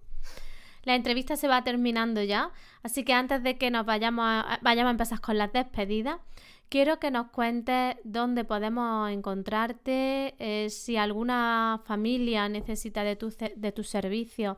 [0.83, 2.51] La entrevista se va terminando ya,
[2.83, 6.19] así que antes de que nos vayamos a, vayamos a empezar con las despedidas,
[6.69, 13.71] quiero que nos cuentes dónde podemos encontrarte, eh, si alguna familia necesita de tu, de
[13.71, 14.57] tu servicio,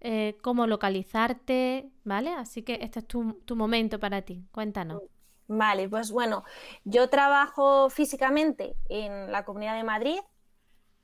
[0.00, 2.30] eh, cómo localizarte, ¿vale?
[2.30, 4.44] Así que este es tu, tu momento para ti.
[4.52, 5.02] Cuéntanos.
[5.48, 6.44] Vale, pues bueno,
[6.84, 10.18] yo trabajo físicamente en la Comunidad de Madrid,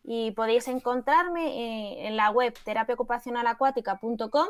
[0.04, 4.48] y podéis encontrarme eh, en la web terapiaocupacionalacuática.com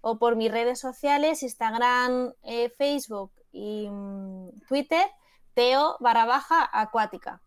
[0.00, 2.32] o por mis redes sociales, Instagram,
[2.76, 5.06] Facebook y mm, Twitter,
[5.54, 7.42] teo barra baja acuática.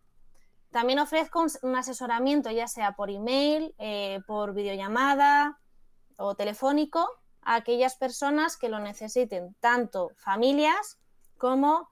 [0.70, 5.60] También ofrezco un, asesoramiento ya sea por email, eh, por videollamada
[6.16, 7.08] o telefónico
[7.42, 10.98] a aquellas personas que lo necesiten, tanto familias
[11.38, 11.88] como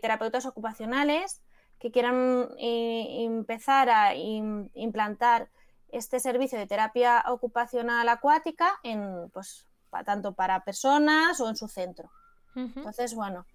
[0.00, 1.42] terapeutas ocupacionales
[1.78, 5.48] que quieran eh, empezar a implantar
[5.90, 9.66] este servicio de terapia ocupacional acuática en, pues,
[10.04, 12.10] tanto para personas o en su centro.
[12.54, 13.46] Entonces, bueno,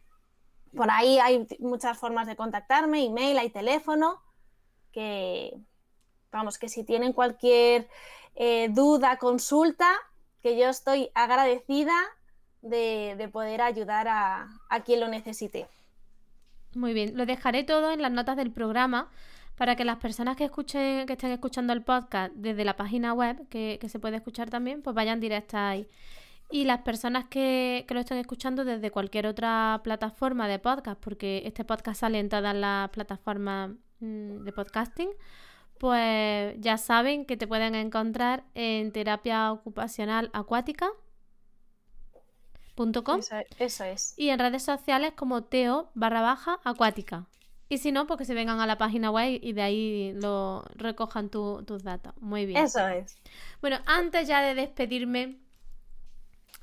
[0.76, 4.22] por ahí hay muchas formas de contactarme, email, hay teléfono,
[4.92, 5.54] que
[6.32, 7.90] vamos, que si tienen cualquier
[8.36, 9.92] eh, duda, consulta,
[10.42, 11.94] que yo estoy agradecida
[12.62, 15.68] de, poder ayudar a quien lo necesite.
[16.76, 19.10] Muy bien, lo dejaré todo en las notas del programa
[19.56, 23.48] para que las personas que escuchen, que estén escuchando el podcast desde la página web,
[23.50, 25.88] que, se puede escuchar también, pues vayan directas ahí.
[26.54, 31.66] Y las personas que, lo estén escuchando desde cualquier otra plataforma de podcast, porque este
[31.66, 35.10] podcast sale en todas las plataformas mm, de podcasting,
[35.80, 40.92] pues ya saben que te pueden encontrar en terapia ocupacional acuática
[43.58, 44.14] eso, es.
[44.16, 47.26] Y en redes sociales como teo barra baja acuática.
[47.68, 50.64] Y si no, pues que se vengan a la página web y de ahí lo
[50.76, 52.14] recojan tus datos.
[52.20, 52.64] Muy bien.
[52.64, 53.16] Eso es.
[53.60, 55.40] Bueno, antes ya de despedirme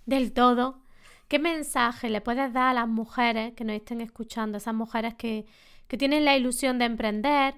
[0.06, 0.82] del todo,
[1.28, 4.58] ¿qué mensaje le puedes dar a las mujeres que nos estén escuchando?
[4.58, 5.46] Esas mujeres que,
[5.88, 7.54] que tienen la ilusión de emprender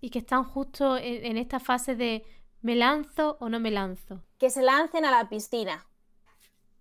[0.00, 2.24] y que están justo en esta fase de
[2.60, 4.22] ¿me lanzo o no me lanzo?
[4.38, 5.86] Que se lancen a la piscina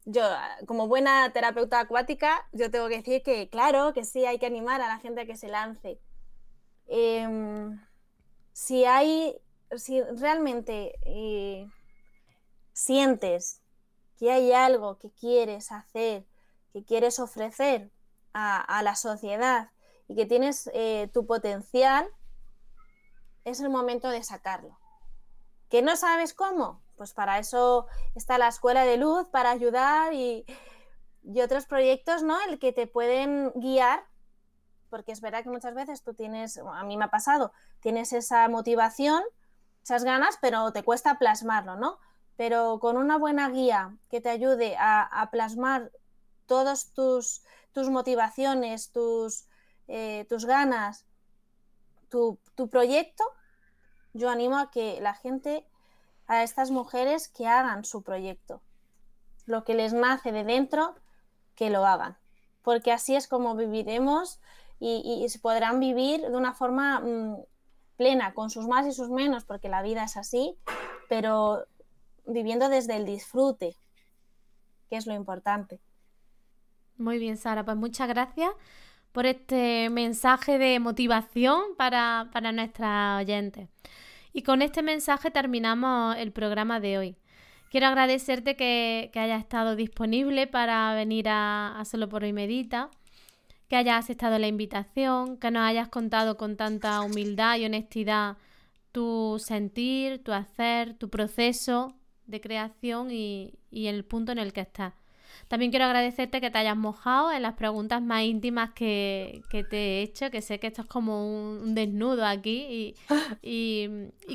[0.06, 0.22] yo,
[0.66, 4.82] como buena terapeuta acuática, yo tengo que decir que, claro, que sí, hay que animar
[4.82, 6.00] a la gente a que se lance.
[6.88, 7.80] Em,
[8.52, 9.36] si hay,
[9.76, 11.68] si realmente eh,
[12.74, 13.62] sientes
[14.18, 16.26] que hay algo que quieres hacer,
[16.72, 17.92] que quieres ofrecer
[18.34, 19.72] a, la sociedad
[20.08, 22.08] y que tienes eh, tu potencial,
[23.46, 24.80] es el momento de sacarlo.
[25.70, 26.84] ¿Que no sabes cómo?
[26.96, 30.46] pues para eso está la Escuela de Luz, para ayudar y,
[31.42, 32.38] otros proyectos, ¿no?
[32.48, 34.04] El que te pueden guiar,
[34.90, 38.48] porque es verdad que muchas veces tú tienes, a mí me ha pasado, tienes esa
[38.50, 39.24] motivación,
[39.82, 41.98] esas ganas, pero te cuesta plasmarlo, ¿no?
[42.36, 45.92] Pero con una buena guía que te ayude a, plasmar
[46.48, 49.46] todas tus, tus motivaciones, tus,
[49.88, 51.06] eh, tus ganas,
[52.10, 53.24] tu, tu proyecto,
[54.14, 55.66] yo animo a que la gente
[56.28, 58.62] a estas mujeres que hagan su proyecto.
[59.46, 60.96] Lo que les nace de dentro,
[61.56, 62.18] que lo hagan.
[62.62, 64.40] Porque así es como viviremos
[64.80, 67.38] y, se podrán vivir de una forma mm,
[67.98, 70.58] plena, con sus más y sus menos, porque la vida es así,
[71.08, 71.66] pero
[72.26, 73.76] viviendo desde el disfrute,
[74.90, 75.80] que es lo importante.
[76.98, 78.52] Muy bien, Sara, pues muchas gracias
[79.12, 83.70] por este mensaje de motivación para, para nuestras oyentes.
[84.34, 87.18] Y con este mensaje terminamos el programa de hoy.
[87.70, 92.90] Quiero agradecerte que, hayas estado disponible para venir a, Solo por hoy Medita,
[93.68, 98.38] que hayas aceptado la invitación, que nos hayas contado con tanta humildad y honestidad
[98.92, 101.96] tu sentir, tu hacer, tu proceso
[102.28, 104.94] de creación y, y el punto en el que estás.
[105.48, 110.02] También quiero agradecerte que te hayas mojado en las preguntas más íntimas que, te he
[110.02, 112.96] hecho, que sé que esto es como un, desnudo aquí
[113.42, 113.90] y,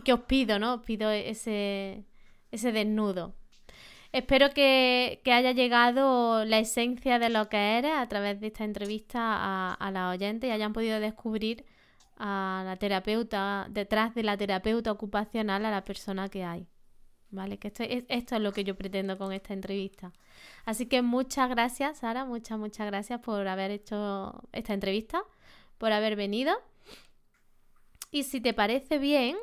[0.05, 0.74] que os pido, ¿no?
[0.74, 2.05] Os pido ese,
[2.53, 3.34] ese desnudo.
[4.12, 9.20] Espero que, haya llegado la esencia de lo que eres a través de esta entrevista
[9.20, 11.64] a, a la oyente y hayan podido descubrir
[12.16, 16.66] a la terapeuta, detrás de la terapeuta ocupacional, a la persona que hay.
[17.31, 17.59] ¿Vale?
[17.59, 20.12] Que esto, esto es lo que yo pretendo con esta entrevista.
[20.64, 25.22] Así que muchas gracias, Sara, muchas, muchas gracias por haber hecho esta entrevista,
[25.76, 26.55] por haber venido.
[28.11, 29.37] Y si te parece bien,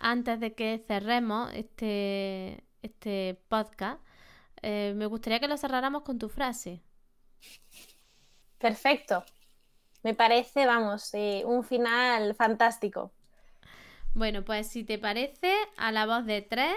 [0.00, 4.00] antes de que cerremos este, este podcast,
[4.62, 6.82] eh, me gustaría que lo cerráramos con tu frase.
[8.58, 9.24] Perfecto.
[10.02, 13.12] Me parece, vamos, eh, un final fantástico.
[14.14, 16.74] Bueno, pues si te parece, a la voz de tres,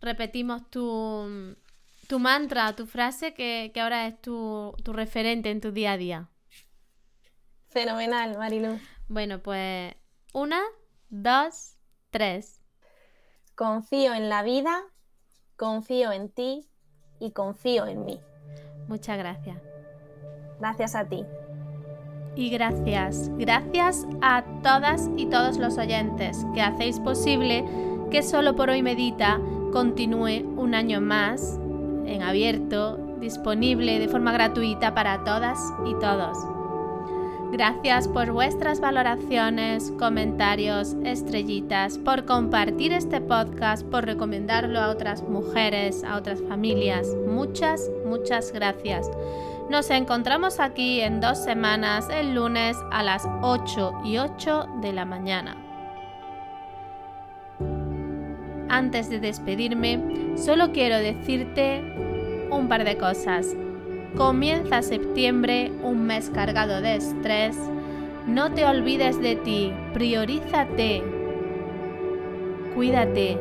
[0.00, 1.56] repetimos tu,
[2.08, 6.28] tu mantra, tu frase que, ahora es tu, tu, referente en tu día a día.
[7.68, 8.78] Fenomenal, Marilu.
[9.08, 9.94] Bueno, pues
[10.32, 10.62] una,
[11.08, 11.76] dos,
[12.10, 12.60] tres.
[13.54, 14.82] Confío en la vida,
[15.56, 16.68] confío en ti
[17.20, 18.20] y confío en mí.
[18.88, 19.58] Muchas gracias.
[20.58, 21.24] Gracias a ti.
[22.36, 27.64] Y gracias, gracias a todas y todos los oyentes que hacéis posible
[28.10, 29.40] que solo por hoy medita
[29.72, 31.58] continúe un año más
[32.06, 36.36] en abierto, disponible de forma gratuita para todas y todos.
[37.52, 46.02] Gracias por vuestras valoraciones, comentarios, estrellitas, por compartir este podcast, por recomendarlo a otras mujeres,
[46.02, 47.06] a otras familias.
[47.28, 49.08] Muchas, muchas gracias.
[49.68, 55.06] Nos encontramos aquí en dos semanas, el lunes a las 8 y 8 de la
[55.06, 55.56] mañana.
[58.68, 61.82] Antes de despedirme, solo quiero decirte
[62.50, 63.56] un par de cosas.
[64.16, 67.56] Comienza septiembre, un mes cargado de estrés.
[68.26, 71.02] No te olvides de ti, priorízate,
[72.74, 73.38] cuídate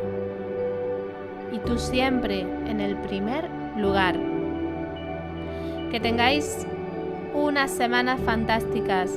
[1.52, 4.33] y tú siempre en el primer lugar.
[5.94, 6.66] Que tengáis
[7.36, 9.12] unas semanas fantásticas.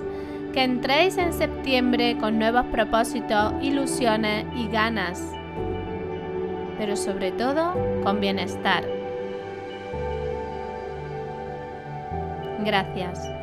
[0.53, 5.22] Que entréis en septiembre con nuevos propósitos, ilusiones y ganas.
[6.77, 7.72] Pero sobre todo
[8.05, 8.85] con bienestar.
[12.62, 13.36] Gracias.